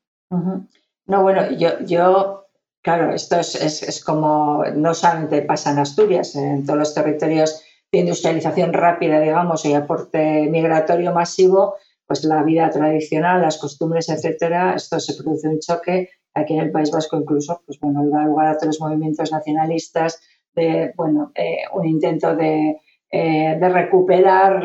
No, 1.06 1.22
bueno, 1.22 1.52
yo, 1.52 1.80
yo 1.86 2.44
claro, 2.84 3.14
esto 3.14 3.40
es, 3.40 3.56
es, 3.56 4.04
como, 4.04 4.64
no 4.76 4.94
solamente 4.94 5.42
pasa 5.42 5.72
en 5.72 5.80
Asturias, 5.80 6.36
en 6.36 6.66
todos 6.66 6.80
los 6.80 6.94
territorios 6.94 7.64
de 7.92 8.00
industrialización 8.00 8.74
rápida, 8.74 9.20
digamos, 9.20 9.66
y 9.66 9.74
aporte 9.74 10.48
migratorio 10.50 11.14
masivo, 11.14 11.76
pues 12.06 12.24
la 12.26 12.44
vida 12.44 12.70
tradicional, 12.70 13.42
las 13.42 13.58
costumbres, 13.58 14.10
etcétera, 14.10 14.76
esto 14.76 15.00
se 15.00 15.16
produce 15.16 15.48
un 15.48 15.60
choque. 15.60 16.10
Aquí 16.34 16.54
en 16.56 16.62
el 16.62 16.72
País 16.72 16.92
Vasco 16.92 17.18
incluso, 17.18 17.62
pues 17.66 17.80
bueno, 17.80 18.04
da 18.10 18.26
lugar 18.26 18.48
a 18.48 18.54
todos 18.58 18.68
los 18.68 18.82
movimientos 18.82 19.32
nacionalistas, 19.32 20.20
de, 20.56 20.92
bueno, 20.96 21.32
eh, 21.36 21.60
un 21.74 21.88
intento 21.88 22.36
de, 22.36 22.82
eh, 23.12 23.58
de 23.60 23.70
recuperar 23.70 24.64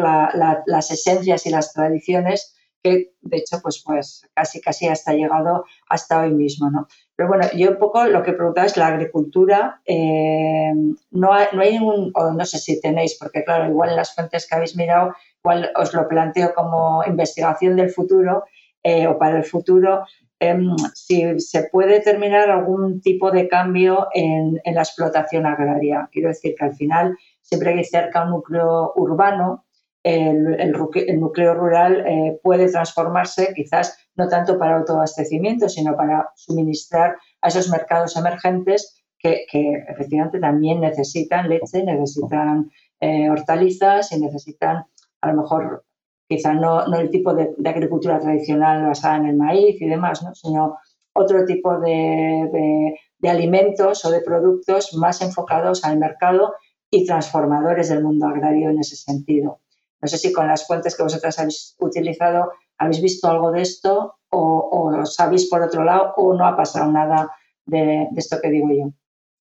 las 0.67 0.91
esencias 0.91 1.47
y 1.47 1.51
las 1.51 1.73
tradiciones 1.73 2.57
que 2.83 3.13
de 3.21 3.37
hecho 3.37 3.59
pues, 3.63 3.83
pues 3.85 4.27
casi 4.35 4.61
casi 4.61 4.87
hasta 4.87 5.13
llegado 5.13 5.65
hasta 5.89 6.21
hoy 6.21 6.33
mismo. 6.33 6.71
¿no? 6.71 6.87
Pero 7.17 7.29
bueno, 7.29 7.47
yo 7.57 7.71
un 7.71 7.79
poco 7.79 8.05
lo 8.07 8.23
que 8.23 8.33
preguntaba 8.33 8.67
es 8.67 8.77
la 8.77 8.89
agricultura. 8.89 9.81
Eh, 9.85 10.73
no, 11.11 11.33
hay, 11.33 11.47
no 11.53 11.63
hay 11.63 11.73
ningún, 11.79 12.13
o 12.15 12.33
no 12.33 12.45
sé 12.45 12.59
si 12.59 12.81
tenéis, 12.81 13.17
porque 13.19 13.45
claro, 13.45 13.69
igual 13.69 13.91
en 13.91 13.97
las 13.97 14.15
fuentes 14.15 14.47
que 14.47 14.55
habéis 14.55 14.77
mirado, 14.77 15.15
igual 15.43 15.71
os 15.77 15.93
lo 15.95 16.07
planteo 16.09 16.55
como 16.55 17.03
investigación 17.05 17.77
del 17.77 17.91
futuro 17.91 18.45
eh, 18.83 19.07
o 19.07 19.19
para 19.19 19.39
el 19.39 19.45
futuro, 19.45 20.05
em, 20.39 20.77
si 20.95 21.41
se 21.41 21.65
puede 21.65 21.95
determinar 21.95 22.49
algún 22.51 23.01
tipo 23.01 23.31
de 23.33 23.49
cambio 23.49 24.07
en, 24.15 24.61
la 24.65 24.83
explotación 24.83 25.47
agraria. 25.47 26.09
Quiero 26.13 26.29
decir 26.29 26.55
que 26.57 26.65
al 26.65 26.75
final 26.75 27.17
siempre 27.43 27.75
hay 27.75 27.85
cerca 27.85 28.23
un 28.23 28.31
núcleo 28.31 28.93
urbano 28.95 29.65
el, 30.09 31.21
núcleo 31.21 31.55
rural 31.55 32.05
eh, 32.07 32.41
puede 32.43 32.71
transformarse 32.71 33.53
quizás 33.55 33.99
no 34.17 34.27
tanto 34.29 34.59
para 34.59 34.79
autoabastecimiento, 34.79 35.69
sino 35.69 35.97
para 35.97 36.31
suministrar 36.35 37.17
a 37.43 37.49
esos 37.49 37.69
mercados 37.69 38.17
emergentes 38.17 39.03
que, 39.19 39.45
efectivamente 39.89 40.39
también 40.39 40.81
necesitan 40.81 41.49
leche, 41.49 41.83
necesitan 41.85 42.71
eh, 43.01 43.29
hortalizas 43.29 44.13
y 44.13 44.21
necesitan 44.21 44.85
a 45.21 45.33
lo 45.33 45.43
mejor 45.43 45.85
quizá 46.29 46.55
no, 46.55 46.87
el 46.95 47.11
tipo 47.11 47.35
de, 47.35 47.55
agricultura 47.67 48.19
tradicional 48.19 48.87
basada 48.87 49.17
en 49.17 49.27
el 49.27 49.37
maíz 49.37 49.81
y 49.81 49.89
demás, 49.89 50.25
sino 50.35 50.79
otro 51.13 51.45
tipo 51.45 51.79
de 51.81 52.95
alimentos 53.25 54.05
o 54.05 54.11
de 54.11 54.21
productos 54.21 54.95
más 54.95 55.21
enfocados 55.21 55.85
al 55.85 55.99
mercado 55.99 56.55
y 56.91 57.05
transformadores 57.05 57.89
del 57.89 58.05
mundo 58.05 58.27
agrario 58.27 58.71
en 58.71 58.79
ese 58.79 58.97
sentido. 58.97 59.61
No 60.01 60.09
sé 60.09 60.19
si 60.19 60.33
con 60.33 60.47
las 60.47 60.67
fuentes 60.67 60.97
que 60.97 61.03
vosotras 61.03 61.39
habéis 61.39 61.77
utilizado 61.79 62.53
habéis 62.79 63.03
visto 63.03 63.29
algo 63.29 63.51
de 63.51 63.63
esto 63.63 64.15
o, 64.31 65.05
sabéis 65.05 65.49
por 65.49 65.63
otro 65.63 65.85
lado 65.85 66.13
o 66.17 66.35
no 66.35 66.47
ha 66.47 66.57
pasado 66.57 66.91
nada 66.93 67.31
de, 67.67 68.09
esto 68.17 68.39
que 68.41 68.51
digo 68.51 68.69
yo. 68.71 68.93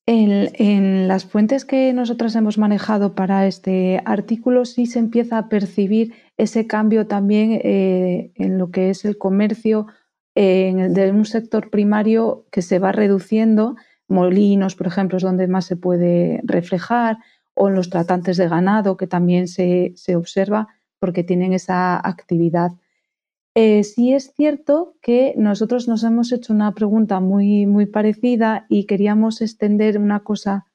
En, 0.08 1.08
las 1.08 1.26
fuentes 1.26 1.66
que 1.66 1.92
nosotras 1.94 2.36
hemos 2.36 2.58
manejado 2.58 3.14
para 3.14 3.46
este 3.46 4.02
artículo 4.06 4.66
sí 4.66 4.86
se 4.86 5.00
empieza 5.00 5.38
a 5.38 5.50
percibir 5.50 6.14
ese 6.38 6.66
cambio 6.66 7.08
también 7.08 7.60
eh, 7.64 8.32
en 8.36 8.58
lo 8.58 8.72
que 8.72 8.90
es 8.90 9.06
el 9.06 9.18
comercio 9.18 9.88
de 10.36 11.12
un 11.12 11.26
sector 11.26 11.72
primario 11.72 12.46
que 12.52 12.62
se 12.62 12.78
va 12.78 12.92
reduciendo. 12.92 13.76
Molinos, 14.08 14.76
por 14.76 14.86
ejemplo, 14.86 15.18
es 15.18 15.24
donde 15.24 15.48
más 15.48 15.66
se 15.66 15.76
puede 15.76 16.42
reflejar 16.44 17.18
o 17.58 17.68
en 17.68 17.76
los 17.76 17.90
tratantes 17.90 18.38
de 18.38 18.48
ganado, 18.48 18.98
que 18.98 19.08
también 19.08 19.48
se, 19.48 19.94
observa 20.16 20.68
porque 21.00 21.24
tienen 21.24 21.54
esa 21.54 21.98
actividad. 21.98 22.72
Eh, 23.56 23.84
sí 23.84 24.14
es 24.14 24.34
cierto 24.36 24.96
que 25.02 25.34
nosotros 25.38 25.88
nos 25.88 26.04
hemos 26.04 26.32
hecho 26.32 26.54
una 26.54 26.74
pregunta 26.74 27.20
muy, 27.20 27.66
muy 27.66 27.88
parecida 27.88 28.68
y 28.70 28.86
queríamos 28.86 29.42
extender 29.42 29.98
una 29.98 30.20
cosa 30.20 30.68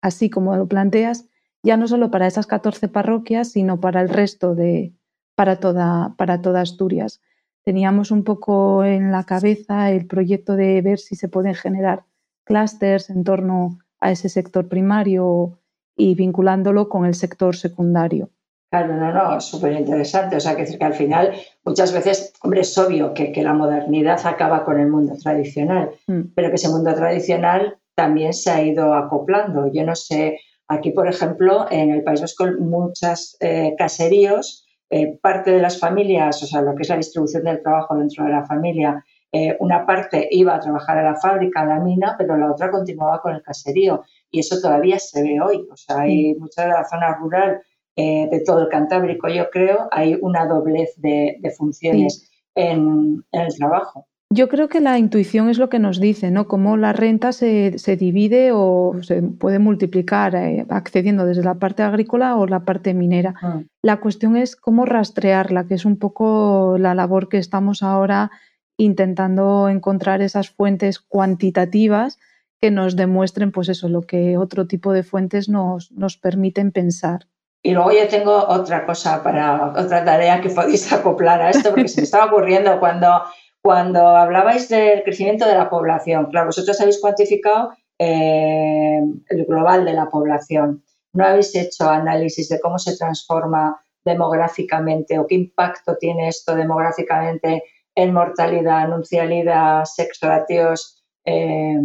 así 0.00 0.30
como 0.30 0.56
lo 0.56 0.68
planteas, 0.68 1.26
ya 1.62 1.76
no 1.76 1.88
solo 1.88 2.10
para 2.10 2.26
esas 2.26 2.46
14 2.46 2.88
parroquias, 2.88 3.50
sino 3.52 3.80
para 3.80 4.00
el 4.00 4.08
resto 4.08 4.54
de, 4.54 4.92
para 5.34 5.56
toda, 5.56 6.14
para 6.16 6.40
toda 6.40 6.60
Asturias. 6.60 7.20
Teníamos 7.64 8.10
un 8.10 8.22
poco 8.22 8.84
en 8.84 9.10
la 9.10 9.24
cabeza 9.24 9.90
el 9.90 10.06
proyecto 10.06 10.54
de 10.54 10.80
ver 10.82 10.98
si 10.98 11.16
se 11.16 11.28
pueden 11.28 11.54
generar 11.54 12.04
clústeres 12.44 13.10
en 13.10 13.24
torno 13.24 13.78
a 13.98 14.12
ese 14.12 14.28
sector 14.28 14.68
primario 14.68 15.58
y 15.96 16.14
vinculándolo 16.14 16.88
con 16.88 17.06
el 17.06 17.14
sector 17.14 17.56
secundario. 17.56 18.30
Claro, 18.70 18.96
no, 18.96 19.12
no, 19.12 19.40
súper 19.40 19.72
interesante. 19.74 20.36
O 20.36 20.40
sea, 20.40 20.56
que, 20.56 20.64
que 20.64 20.84
al 20.84 20.94
final 20.94 21.32
muchas 21.64 21.92
veces, 21.92 22.32
hombre, 22.42 22.62
es 22.62 22.76
obvio 22.76 23.14
que, 23.14 23.32
la 23.42 23.52
modernidad 23.52 24.20
acaba 24.26 24.64
con 24.64 24.80
el 24.80 24.88
mundo 24.88 25.14
tradicional, 25.22 25.90
mm. 26.08 26.32
pero 26.34 26.48
que 26.48 26.56
ese 26.56 26.68
mundo 26.68 26.92
tradicional 26.94 27.78
también 27.94 28.32
se 28.32 28.50
ha 28.50 28.62
ido 28.62 28.94
acoplando. 28.94 29.70
Yo 29.72 29.84
no 29.84 29.94
sé, 29.94 30.40
aquí, 30.66 30.90
por 30.90 31.06
ejemplo, 31.06 31.66
en 31.70 31.90
el 31.90 32.02
País 32.02 32.20
Vasco, 32.20 32.46
muchos 32.58 33.36
eh, 33.38 33.74
caseríos, 33.78 34.66
eh, 34.90 35.18
parte 35.22 35.52
de 35.52 35.60
las 35.60 35.78
familias, 35.78 36.42
o 36.42 36.46
sea, 36.46 36.60
lo 36.60 36.74
que 36.74 36.82
es 36.82 36.88
la 36.88 36.96
distribución 36.96 37.44
del 37.44 37.62
trabajo 37.62 37.96
dentro 37.96 38.24
de 38.24 38.30
la 38.30 38.44
familia, 38.44 39.04
eh, 39.36 39.56
una 39.58 39.84
parte 39.84 40.28
iba 40.30 40.54
a 40.54 40.60
trabajar 40.60 40.98
a 40.98 41.02
la 41.02 41.16
fábrica, 41.16 41.62
a 41.62 41.66
la 41.66 41.80
mina, 41.80 42.14
pero 42.16 42.36
la 42.36 42.52
otra 42.52 42.70
continuaba 42.70 43.20
con 43.20 43.34
el 43.34 43.42
caserío. 43.42 44.04
Y 44.34 44.40
eso 44.40 44.60
todavía 44.60 44.98
se 44.98 45.22
ve 45.22 45.40
hoy. 45.40 45.64
O 45.70 45.76
sea, 45.76 46.00
hay 46.00 46.34
mucha 46.34 46.62
de 46.62 46.70
la 46.70 46.84
zona 46.84 47.14
rural 47.14 47.62
eh, 47.94 48.26
de 48.28 48.40
todo 48.40 48.62
el 48.62 48.68
Cantábrico, 48.68 49.28
yo 49.28 49.48
creo, 49.50 49.86
hay 49.92 50.18
una 50.20 50.46
doblez 50.46 50.96
de, 50.96 51.38
funciones 51.56 52.28
en, 52.56 53.24
el 53.30 53.54
trabajo. 53.56 54.08
Yo 54.30 54.48
creo 54.48 54.66
que 54.66 54.80
la 54.80 54.98
intuición 54.98 55.48
es 55.48 55.58
lo 55.58 55.68
que 55.68 55.78
nos 55.78 56.00
dice, 56.00 56.32
¿no? 56.32 56.48
Cómo 56.48 56.76
la 56.76 56.92
renta 56.92 57.30
se, 57.30 57.70
divide 57.96 58.50
o 58.52 58.94
se 59.02 59.22
puede 59.22 59.60
multiplicar 59.60 60.34
eh, 60.34 60.66
accediendo 60.68 61.24
desde 61.24 61.44
la 61.44 61.54
parte 61.54 61.84
agrícola 61.84 62.34
o 62.34 62.48
la 62.48 62.64
parte 62.64 62.92
minera. 62.92 63.36
Ah. 63.40 63.62
La 63.82 64.00
cuestión 64.00 64.36
es 64.36 64.56
cómo 64.56 64.84
rastrearla, 64.84 65.68
que 65.68 65.74
es 65.74 65.84
un 65.84 65.96
poco 65.96 66.76
la 66.76 66.96
labor 66.96 67.28
que 67.28 67.38
estamos 67.38 67.84
ahora 67.84 68.32
intentando 68.76 69.68
encontrar 69.68 70.20
esas 70.20 70.50
fuentes 70.50 70.98
cuantitativas 70.98 72.18
que 72.64 72.70
nos 72.70 72.96
demuestren, 72.96 73.52
pues 73.52 73.68
eso, 73.68 73.90
lo 73.90 74.00
que 74.00 74.38
otro 74.38 74.66
tipo 74.66 74.94
de 74.94 75.02
fuentes 75.02 75.50
nos, 75.50 75.92
nos 75.92 76.16
permiten 76.16 76.72
pensar. 76.72 77.26
Y 77.62 77.72
luego 77.72 77.92
yo 77.92 78.08
tengo 78.08 78.34
otra 78.48 78.86
cosa 78.86 79.22
para, 79.22 79.66
otra 79.76 80.02
tarea 80.02 80.40
que 80.40 80.48
podéis 80.48 80.90
acoplar 80.90 81.42
a 81.42 81.50
esto, 81.50 81.68
porque 81.74 81.88
se 81.88 82.00
me 82.00 82.04
estaba 82.04 82.24
ocurriendo 82.24 82.80
cuando, 82.80 83.22
cuando 83.62 84.00
hablabais 84.16 84.70
del 84.70 85.02
crecimiento 85.02 85.46
de 85.46 85.56
la 85.56 85.68
población. 85.68 86.30
Claro, 86.30 86.46
vosotros 86.46 86.80
habéis 86.80 87.02
cuantificado 87.02 87.74
eh, 87.98 89.02
el 89.28 89.44
global 89.44 89.84
de 89.84 89.92
la 89.92 90.08
población. 90.08 90.82
No 91.12 91.26
habéis 91.26 91.54
hecho 91.54 91.90
análisis 91.90 92.48
de 92.48 92.60
cómo 92.60 92.78
se 92.78 92.96
transforma 92.96 93.78
demográficamente 94.06 95.18
o 95.18 95.26
qué 95.26 95.34
impacto 95.34 95.98
tiene 95.98 96.28
esto 96.28 96.54
demográficamente 96.54 97.62
en 97.94 98.14
mortalidad, 98.14 98.84
anuncialidad, 98.84 99.84
sexo 99.84 100.28
ratios, 100.28 101.04
eh, 101.26 101.76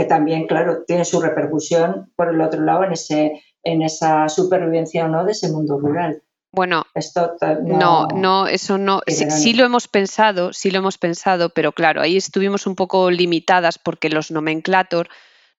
que 0.00 0.06
también, 0.06 0.46
claro, 0.46 0.84
tiene 0.86 1.04
su 1.04 1.20
repercusión 1.20 2.10
por 2.16 2.30
el 2.30 2.40
otro 2.40 2.62
lado 2.62 2.84
en 2.84 2.92
ese 2.92 3.44
en 3.62 3.82
esa 3.82 4.30
supervivencia 4.30 5.04
o 5.04 5.08
no 5.08 5.26
de 5.26 5.32
ese 5.32 5.52
mundo 5.52 5.78
rural. 5.78 6.22
Bueno, 6.52 6.86
Esto 6.94 7.36
no, 7.62 8.08
no, 8.14 8.46
eso 8.46 8.78
no. 8.78 9.02
Sí, 9.06 9.52
lo 9.52 9.66
hemos 9.66 9.88
pensado, 9.88 10.54
sí 10.54 10.70
lo 10.70 10.78
hemos 10.78 10.96
pensado, 10.96 11.50
pero 11.50 11.72
claro, 11.72 12.00
ahí 12.00 12.16
estuvimos 12.16 12.66
un 12.66 12.76
poco 12.76 13.10
limitadas 13.10 13.78
porque 13.78 14.08
los 14.08 14.30
nomenclator 14.30 15.10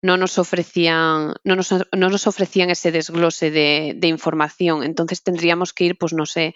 no 0.01 0.17
nos 0.17 0.37
ofrecían, 0.37 1.33
no 1.43 1.55
nos, 1.55 1.71
no 1.71 2.09
nos 2.09 2.27
ofrecían 2.27 2.69
ese 2.69 2.91
desglose 2.91 3.51
de, 3.51 3.93
de, 3.95 4.07
información. 4.07 4.83
Entonces 4.83 5.23
tendríamos 5.23 5.73
que 5.73 5.83
ir, 5.85 5.97
pues 5.97 6.13
no 6.13 6.25
sé, 6.25 6.55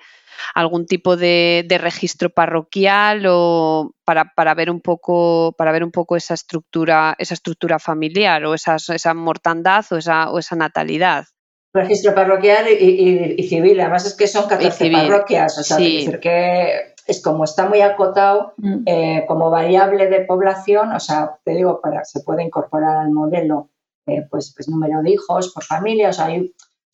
algún 0.54 0.86
tipo 0.86 1.18
de, 1.18 1.66
registro 1.80 2.30
parroquial 2.30 3.26
o 3.28 3.96
para, 4.04 4.34
para, 4.34 4.54
ver 4.54 4.70
un 4.70 4.82
poco 4.82 5.54
para 5.58 5.72
ver 5.72 5.84
un 5.84 5.92
poco 5.92 6.16
esa 6.16 6.34
estructura 6.34 7.16
esa 7.18 7.34
estructura 7.34 7.80
familiar 7.80 8.46
o 8.46 8.54
esa, 8.54 8.76
esa 8.76 9.14
mortandad 9.14 9.86
o 9.92 9.98
esa, 9.98 10.32
o 10.32 10.40
esa 10.40 10.56
natalidad 10.56 11.26
registro 11.74 12.16
parroquial 12.16 12.68
y, 12.70 13.44
civil. 13.50 13.80
Además 13.82 14.06
es 14.06 14.14
que 14.16 14.28
son 14.28 14.48
14 14.48 14.90
parroquias, 14.90 15.58
o 15.58 15.64
sea, 15.64 15.78
decir 15.78 16.20
que 16.22 16.95
es 17.06 17.22
como 17.22 17.44
está 17.44 17.68
muy 17.68 17.82
acotado 17.82 18.54
mm. 18.58 18.84
eh, 18.86 19.26
como 19.28 19.50
variable 19.50 20.08
de 20.08 20.26
población, 20.26 20.92
o 20.92 21.00
sea, 21.00 21.38
te 21.44 21.52
digo, 21.52 21.80
para 21.82 22.04
se 22.04 22.22
puede 22.22 22.44
incorporar 22.44 22.98
al 22.98 23.12
modelo 23.12 23.70
eh, 24.08 24.26
pues, 24.30 24.54
pues 24.56 24.68
número 24.68 25.02
de 25.02 25.12
hijos 25.12 25.52
por 25.54 25.64
familia, 25.64 26.10
o 26.10 26.14
sea, 26.14 26.30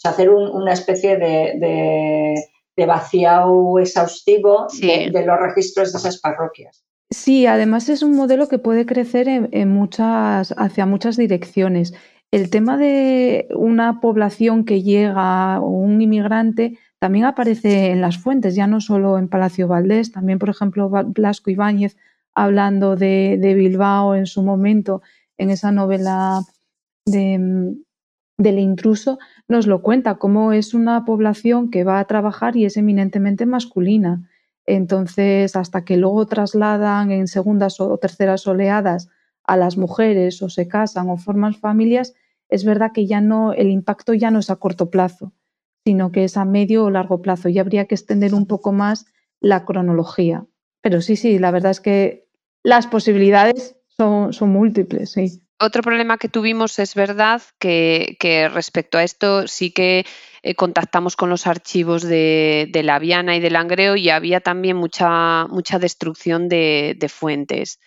hacer 0.03 0.29
una 0.29 0.73
especie 0.73 1.17
de, 1.17 2.35
de, 2.75 2.85
vaciado 2.85 3.77
exhaustivo 3.77 4.65
de, 4.81 5.23
los 5.23 5.39
registros 5.39 5.93
de 5.93 5.99
esas 5.99 6.19
parroquias. 6.19 6.83
Sí, 7.11 7.45
además 7.45 7.89
es 7.89 8.01
un 8.01 8.15
modelo 8.15 8.47
que 8.47 8.57
puede 8.57 8.87
crecer 8.87 9.27
en 9.29 9.69
muchas, 9.69 10.55
hacia 10.57 10.87
muchas 10.87 11.15
direcciones. 11.15 11.93
El 12.31 12.49
tema 12.49 12.77
de 12.77 13.49
una 13.53 13.99
población 13.99 14.65
que 14.65 14.81
llega 14.81 15.59
o 15.59 15.67
un 15.67 16.01
inmigrante 16.01 16.79
también 17.01 17.25
aparece 17.25 17.89
en 17.89 17.99
las 17.99 18.19
fuentes, 18.19 18.53
ya 18.53 18.67
no 18.67 18.79
solo 18.79 19.17
en 19.17 19.27
Palacio 19.27 19.67
Valdés, 19.67 20.11
también, 20.11 20.37
por 20.37 20.49
ejemplo, 20.49 20.87
Blasco 20.87 21.49
Ibáñez 21.49 21.97
hablando 22.35 22.95
de, 22.95 23.39
Bilbao 23.57 24.13
en 24.13 24.27
su 24.27 24.43
momento, 24.43 25.01
en 25.39 25.49
esa 25.49 25.71
novela 25.71 26.41
de, 27.07 27.73
del 28.37 28.59
intruso, 28.59 29.17
nos 29.47 29.65
lo 29.65 29.81
cuenta, 29.81 30.19
cómo 30.19 30.53
es 30.53 30.75
una 30.75 31.03
población 31.03 31.71
que 31.71 31.83
va 31.83 31.97
a 31.97 32.05
trabajar 32.05 32.55
y 32.55 32.65
es 32.65 32.77
eminentemente 32.77 33.47
masculina. 33.47 34.29
Entonces, 34.67 35.55
hasta 35.55 35.83
que 35.83 35.97
luego 35.97 36.27
trasladan 36.27 37.09
en 37.09 37.27
segundas 37.27 37.79
o 37.79 37.97
terceras 37.97 38.45
oleadas 38.45 39.09
a 39.43 39.57
las 39.57 39.75
mujeres 39.75 40.39
o 40.43 40.49
se 40.49 40.67
casan 40.67 41.09
o 41.09 41.17
forman 41.17 41.55
familias, 41.55 42.13
es 42.47 42.63
verdad 42.63 42.91
que 42.93 43.07
ya 43.07 43.21
no, 43.21 43.53
el 43.53 43.71
impacto 43.71 44.13
ya 44.13 44.29
no 44.29 44.37
es 44.37 44.51
a 44.51 44.57
corto 44.57 44.91
plazo, 44.91 45.33
sino 45.85 46.11
que 46.11 46.23
es 46.23 46.37
a 46.37 46.45
medio 46.45 46.85
o 46.85 46.89
largo 46.89 47.21
plazo 47.21 47.49
y 47.49 47.59
habría 47.59 47.85
que 47.85 47.95
extender 47.95 48.33
un 48.33 48.45
poco 48.45 48.71
más 48.71 49.05
la 49.39 49.65
cronología. 49.65 50.45
Pero 50.81 51.01
sí, 51.01 51.15
sí, 51.15 51.39
la 51.39 51.51
verdad 51.51 51.71
es 51.71 51.79
que 51.79 52.27
las 52.63 52.87
posibilidades 52.87 53.75
son, 53.97 54.31
múltiples, 54.49 55.11
sí. 55.11 55.41
Otro 55.59 55.83
problema 55.83 56.17
que 56.17 56.27
tuvimos 56.27 56.79
es 56.79 56.95
verdad 56.95 57.41
que, 57.59 58.17
respecto 58.51 58.97
a 58.97 59.03
esto 59.03 59.47
sí 59.47 59.71
que 59.71 60.05
eh, 60.41 60.55
contactamos 60.55 61.15
con 61.15 61.29
los 61.29 61.45
archivos 61.45 62.01
de, 62.01 62.69
la 62.83 62.97
Viana 62.97 63.35
y 63.35 63.39
del 63.39 63.53
Langreo 63.53 63.95
y 63.95 64.09
había 64.09 64.39
también 64.39 64.77
mucha, 64.77 65.45
mucha 65.47 65.77
destrucción 65.77 66.49
de 66.49 67.11
fuentes. 67.13 67.79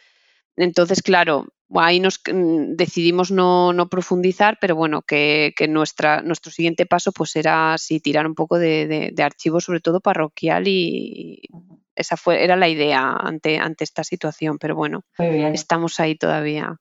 Entonces, 0.56 1.02
claro, 1.02 1.53
ahí 1.76 2.00
nos 2.00 2.20
mm, 2.32 2.74
decidimos 2.76 3.30
no, 3.30 3.72
profundizar, 3.90 4.58
pero 4.60 4.76
bueno, 4.76 5.02
que, 5.02 5.54
nuestra, 5.68 6.22
nuestro 6.22 6.52
siguiente 6.52 6.86
paso 6.86 7.12
pues 7.12 7.36
era 7.36 7.76
sí 7.78 8.00
tirar 8.00 8.26
un 8.26 8.34
poco 8.34 8.58
de, 8.58 9.12
de, 9.14 9.22
archivo, 9.22 9.60
sobre 9.60 9.80
todo 9.80 10.00
parroquial, 10.00 10.68
y 10.68 11.42
esa 11.94 12.16
fue, 12.16 12.44
era 12.44 12.56
la 12.56 12.68
idea 12.68 13.12
ante, 13.12 13.58
ante 13.58 13.84
esta 13.84 14.04
situación, 14.04 14.58
pero 14.58 14.74
bueno, 14.74 15.02
estamos 15.18 16.00
ahí 16.00 16.16
todavía. 16.16 16.76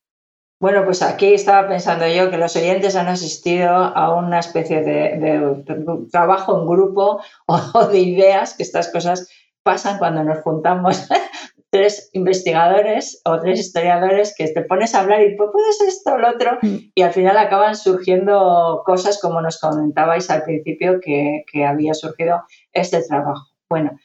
Bueno, 0.60 0.86
pues 0.86 1.02
aquí 1.02 1.34
estaba 1.34 1.68
pensando 1.68 2.08
yo 2.08 2.30
que 2.30 2.38
los 2.38 2.56
oyentes 2.56 2.96
han 2.96 3.10
asistido 3.10 3.70
a 3.70 4.16
una 4.16 4.40
especie 4.40 4.82
de, 4.82 5.62
trabajo 6.10 6.58
en 6.58 6.66
grupo 6.66 7.20
o 7.48 7.88
de 7.88 8.00
ideas, 8.00 8.54
que 8.54 8.64
estas 8.64 8.88
cosas 8.90 9.30
pasan 9.62 9.98
cuando 9.98 10.24
nos 10.24 10.42
juntamos 10.42 11.10
tres 11.74 12.12
investigadores 12.14 13.20
o 13.26 13.40
tres 13.40 13.60
historiadores 13.60 14.36
que 14.38 14.48
te 14.48 14.62
pones 14.62 14.94
a 14.94 15.00
hablar 15.00 15.24
y 15.24 15.36
pues 15.36 15.50
puedes 15.52 15.82
esto 15.82 16.14
o 16.14 16.18
lo 16.20 16.30
otro 16.30 16.60
mm. 16.62 16.76
y 16.94 17.02
al 17.02 17.12
final 17.12 17.36
acaban 17.36 17.76
surgiendo 17.76 18.84
cosas 18.86 19.20
como 19.20 19.42
nos 19.42 19.60
comentabais 19.60 20.30
al 20.30 20.44
principio 20.44 21.00
que, 21.02 21.44
había 21.66 21.96
surgido 21.96 22.44
este 22.74 23.02
trabajo. 23.02 23.48
Bueno, 23.68 23.98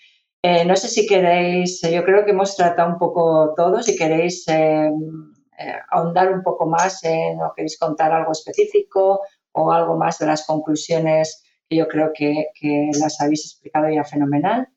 eh, 0.43 0.65
no 0.65 0.77
sé 0.77 0.89
si 0.89 1.07
queréis, 1.07 1.83
yo 1.83 2.03
creo 2.07 2.25
que 2.25 2.31
hemos 2.31 2.57
tratado 2.57 2.91
un 2.91 2.99
poco 2.99 3.53
todo, 3.55 3.83
si 3.83 3.97
queréis 3.97 4.49
eh, 4.49 4.91
eh, 5.59 5.73
ahondar 5.91 6.33
un 6.33 6.43
poco 6.43 6.65
más 6.65 7.05
en 7.05 7.39
o 7.43 7.53
queréis 7.55 7.79
contar 7.79 8.13
algo 8.13 8.33
específico 8.33 9.21
o 9.53 9.73
algo 9.73 9.99
más 9.99 10.19
de 10.19 10.27
las 10.27 10.47
conclusiones 10.47 11.45
que 11.69 11.77
yo 11.77 11.87
creo 11.87 12.13
que, 12.15 12.47
que 12.59 12.89
las 12.99 13.21
habéis 13.21 13.45
explicado 13.45 13.91
ya 13.91 14.05
fenomenal. 14.05 14.69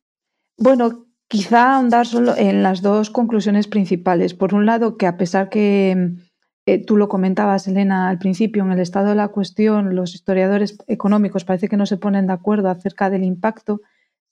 Bueno, 0.57 1.05
Quizá 1.31 1.75
ahondar 1.77 2.05
solo 2.07 2.35
en 2.35 2.61
las 2.61 2.81
dos 2.81 3.09
conclusiones 3.09 3.69
principales. 3.69 4.33
Por 4.33 4.53
un 4.53 4.65
lado, 4.65 4.97
que 4.97 5.07
a 5.07 5.15
pesar 5.15 5.47
que 5.47 6.17
eh, 6.65 6.85
tú 6.85 6.97
lo 6.97 7.07
comentabas, 7.07 7.69
Elena, 7.69 8.09
al 8.09 8.19
principio, 8.19 8.65
en 8.65 8.73
el 8.73 8.81
estado 8.81 9.07
de 9.07 9.15
la 9.15 9.29
cuestión, 9.29 9.95
los 9.95 10.13
historiadores 10.13 10.77
económicos 10.87 11.45
parece 11.45 11.69
que 11.69 11.77
no 11.77 11.85
se 11.85 11.95
ponen 11.95 12.27
de 12.27 12.33
acuerdo 12.33 12.69
acerca 12.69 13.09
del 13.09 13.23
impacto, 13.23 13.79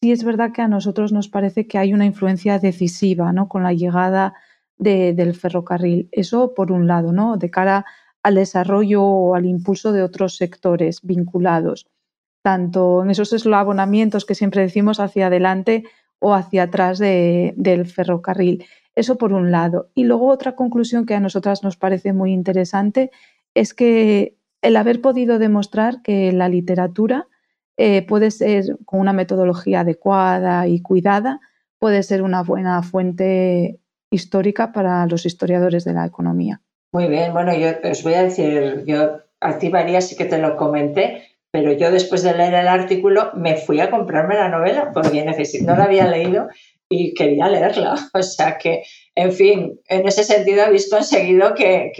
sí 0.02 0.12
es 0.12 0.26
verdad 0.26 0.52
que 0.52 0.62
a 0.62 0.68
nosotros 0.68 1.14
nos 1.14 1.30
parece 1.30 1.68
que 1.68 1.78
hay 1.78 1.94
una 1.94 2.06
influencia 2.06 2.60
decisiva 2.60 3.32
¿no? 3.32 3.48
con 3.48 3.64
la 3.64 3.72
llegada 3.72 4.34
del 4.78 5.36
ferrocarril. 5.36 6.10
Eso 6.12 6.54
por 6.54 6.70
un 6.70 6.86
lado, 6.86 7.14
¿no? 7.14 7.38
de 7.38 7.50
cara 7.50 7.86
al 8.24 8.36
desarrollo 8.36 9.04
o 9.06 9.36
al 9.36 9.46
impulso 9.46 9.94
de 9.94 10.04
otros 10.04 10.36
sectores 10.36 11.00
vinculados, 11.02 11.88
tanto 12.44 13.04
en 13.04 13.10
esos 13.10 13.32
eslabonamientos 13.32 14.26
que 14.26 14.36
siempre 14.36 14.64
decimos 14.64 15.00
hacia 15.00 15.28
adelante 15.28 15.86
o 16.20 16.34
hacia 16.34 16.64
atrás 16.64 17.00
del 17.00 17.86
ferrocarril. 17.86 18.66
Eso 18.96 19.18
por 19.18 19.34
un 19.34 19.52
lado. 19.52 19.90
Y 19.96 20.04
luego 20.04 20.28
otra 20.28 20.56
conclusión 20.56 21.06
que 21.06 21.16
a 21.16 21.20
nosotras 21.20 21.64
nos 21.64 21.78
parece 21.78 22.14
muy 22.14 22.34
interesante 22.34 23.12
es 23.54 23.74
que 23.74 24.36
el 24.62 24.76
haber 24.76 25.02
podido 25.02 25.40
demostrar 25.40 26.02
que 26.02 26.32
la 26.34 26.50
literatura 26.50 27.28
eh, 27.78 28.06
puede 28.06 28.30
ser 28.32 28.78
con 28.86 29.00
una 29.00 29.14
metodología 29.14 29.82
adecuada 29.82 30.68
y 30.68 30.82
cuidada, 30.82 31.40
puede 31.80 32.04
ser 32.04 32.22
una 32.22 32.44
buena 32.44 32.84
fuente 32.84 33.80
histórica 34.12 34.74
para 34.74 35.06
los 35.06 35.26
historiadores 35.26 35.86
de 35.86 35.94
la 35.94 36.06
economía. 36.06 36.62
Muy 36.92 37.08
bien, 37.08 37.32
bueno, 37.32 37.54
yo 37.56 37.70
os 37.90 38.04
voy 38.04 38.16
a 38.16 38.24
decir, 38.24 38.84
yo 38.86 39.20
a 39.40 39.58
ti 39.60 39.70
María 39.70 40.02
sí 40.02 40.18
que 40.18 40.26
te 40.26 40.40
lo 40.40 40.58
comenté, 40.58 41.24
pero 41.52 41.74
yo 41.74 41.92
después 41.92 42.24
de 42.24 42.36
leer 42.36 42.54
el 42.54 42.68
artículo 42.68 43.32
me 43.34 43.58
fui 43.58 43.80
a 43.80 43.90
comprarme 43.90 44.36
la 44.36 44.50
novela 44.50 44.92
porque 44.94 45.26
no 45.62 45.76
la 45.76 45.84
había 45.84 46.08
leído 46.08 46.48
y 46.90 47.14
quería 47.14 47.48
leerla. 47.48 47.96
O 48.14 48.24
sea 48.24 48.58
que, 48.58 48.84
en 49.16 49.32
fin, 49.32 49.80
en 49.88 50.08
ese 50.08 50.24
sentido 50.24 50.64
habéis 50.64 50.90
conseguido 50.90 51.54
que, 51.54 51.92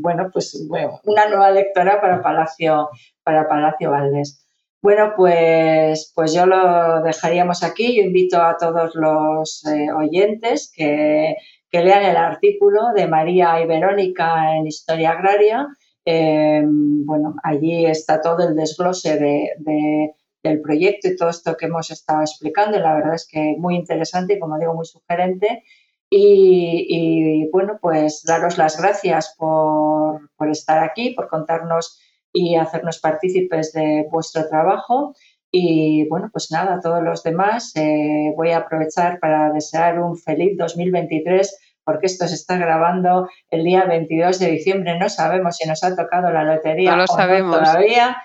bueno, 0.00 0.30
pues 0.32 0.66
bueno, 0.68 1.00
una 1.04 1.28
nueva 1.28 1.50
lectora 1.50 2.00
para 2.00 2.22
Palacio, 2.22 2.88
para 3.22 3.48
Palacio 3.48 3.90
Valdés. 3.90 4.46
Bueno, 4.82 5.12
pues, 5.14 6.10
pues 6.14 6.32
yo 6.32 6.46
lo 6.46 7.02
dejaríamos 7.02 7.62
aquí. 7.62 7.96
Yo 7.96 8.02
invito 8.02 8.40
a 8.40 8.56
todos 8.56 8.94
los 8.94 9.66
eh, 9.66 9.92
oyentes 9.92 10.72
que, 10.74 11.36
lean 11.72 12.02
el 12.02 12.16
artículo 12.16 12.92
de 12.96 13.06
María 13.06 13.60
y 13.60 13.66
Verónica 13.66 14.56
en 14.56 14.66
Historia 14.66 15.10
Agraria. 15.10 15.68
Eh, 16.04 16.62
bueno, 16.64 17.36
allí 17.42 17.86
está 17.86 18.20
todo 18.20 18.48
el 18.48 18.56
desglose 18.56 19.18
de, 19.18 20.14
del 20.42 20.60
proyecto 20.60 21.08
y 21.08 21.16
todo 21.16 21.30
esto 21.30 21.56
que 21.56 21.66
hemos 21.66 21.90
estado 21.90 22.22
explicando. 22.22 22.78
la 22.78 22.94
verdad 22.94 23.14
es 23.14 23.26
que 23.30 23.56
muy 23.58 23.76
interesante 23.76 24.34
y, 24.34 24.38
como 24.38 24.58
digo, 24.58 24.74
muy 24.74 24.86
sugerente. 24.86 25.64
Y, 26.12 27.48
bueno, 27.52 27.78
pues 27.80 28.22
daros 28.24 28.58
las 28.58 28.80
gracias 28.80 29.34
por, 29.38 30.30
por 30.36 30.50
estar 30.50 30.82
aquí, 30.82 31.10
por 31.10 31.28
contarnos 31.28 32.00
y 32.32 32.56
hacernos 32.56 32.98
partícipes 32.98 33.72
de 33.72 34.06
vuestro 34.10 34.48
trabajo. 34.48 35.14
Y 35.52 36.08
bueno, 36.08 36.30
pues 36.32 36.50
nada, 36.50 36.74
a 36.74 36.80
todos 36.80 37.02
los 37.02 37.22
demás 37.22 37.72
eh, 37.76 38.32
voy 38.36 38.50
a 38.50 38.58
aprovechar 38.58 39.18
para 39.18 39.52
desear 39.52 40.00
un 40.00 40.16
feliz 40.16 40.56
2023 40.56 41.58
porque 41.90 42.06
esto 42.06 42.28
se 42.28 42.36
está 42.36 42.56
grabando 42.56 43.28
el 43.50 43.64
día 43.64 43.84
22 43.84 44.38
de 44.38 44.50
diciembre. 44.52 44.96
No 44.96 45.08
sabemos 45.08 45.56
si 45.56 45.68
nos 45.68 45.82
ha 45.82 45.96
tocado 45.96 46.30
la 46.30 46.44
lotería 46.44 46.92
no 46.92 46.98
lo 46.98 47.06
sabemos. 47.08 47.58
todavía. 47.58 48.16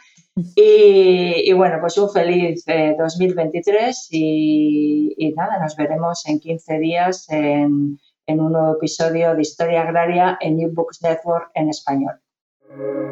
Y, 0.55 1.51
bueno, 1.53 1.77
pues 1.79 1.97
un 1.97 2.11
feliz 2.11 2.63
2023 2.65 3.87
eh, 4.11 4.17
y, 4.17 5.15
y, 5.17 5.31
nada, 5.31 5.57
nos 5.59 5.75
veremos 5.75 6.27
en 6.27 6.39
15 6.39 6.77
días 6.79 7.25
en, 7.29 7.97
en 8.27 8.39
un 8.39 8.51
nuevo 8.51 8.75
episodio 8.75 9.33
de 9.33 9.41
Historia 9.41 9.81
Agraria 9.81 10.37
en 10.41 10.57
New 10.57 10.71
Books 10.73 11.01
Network 11.01 11.49
en 11.55 11.69
español. 11.69 12.19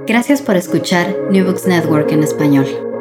Gracias 0.06 0.42
por 0.42 0.56
escuchar 0.58 1.16
New 1.32 1.46
Books 1.46 1.66
Network 1.66 2.12
en 2.12 2.24
español. 2.24 2.93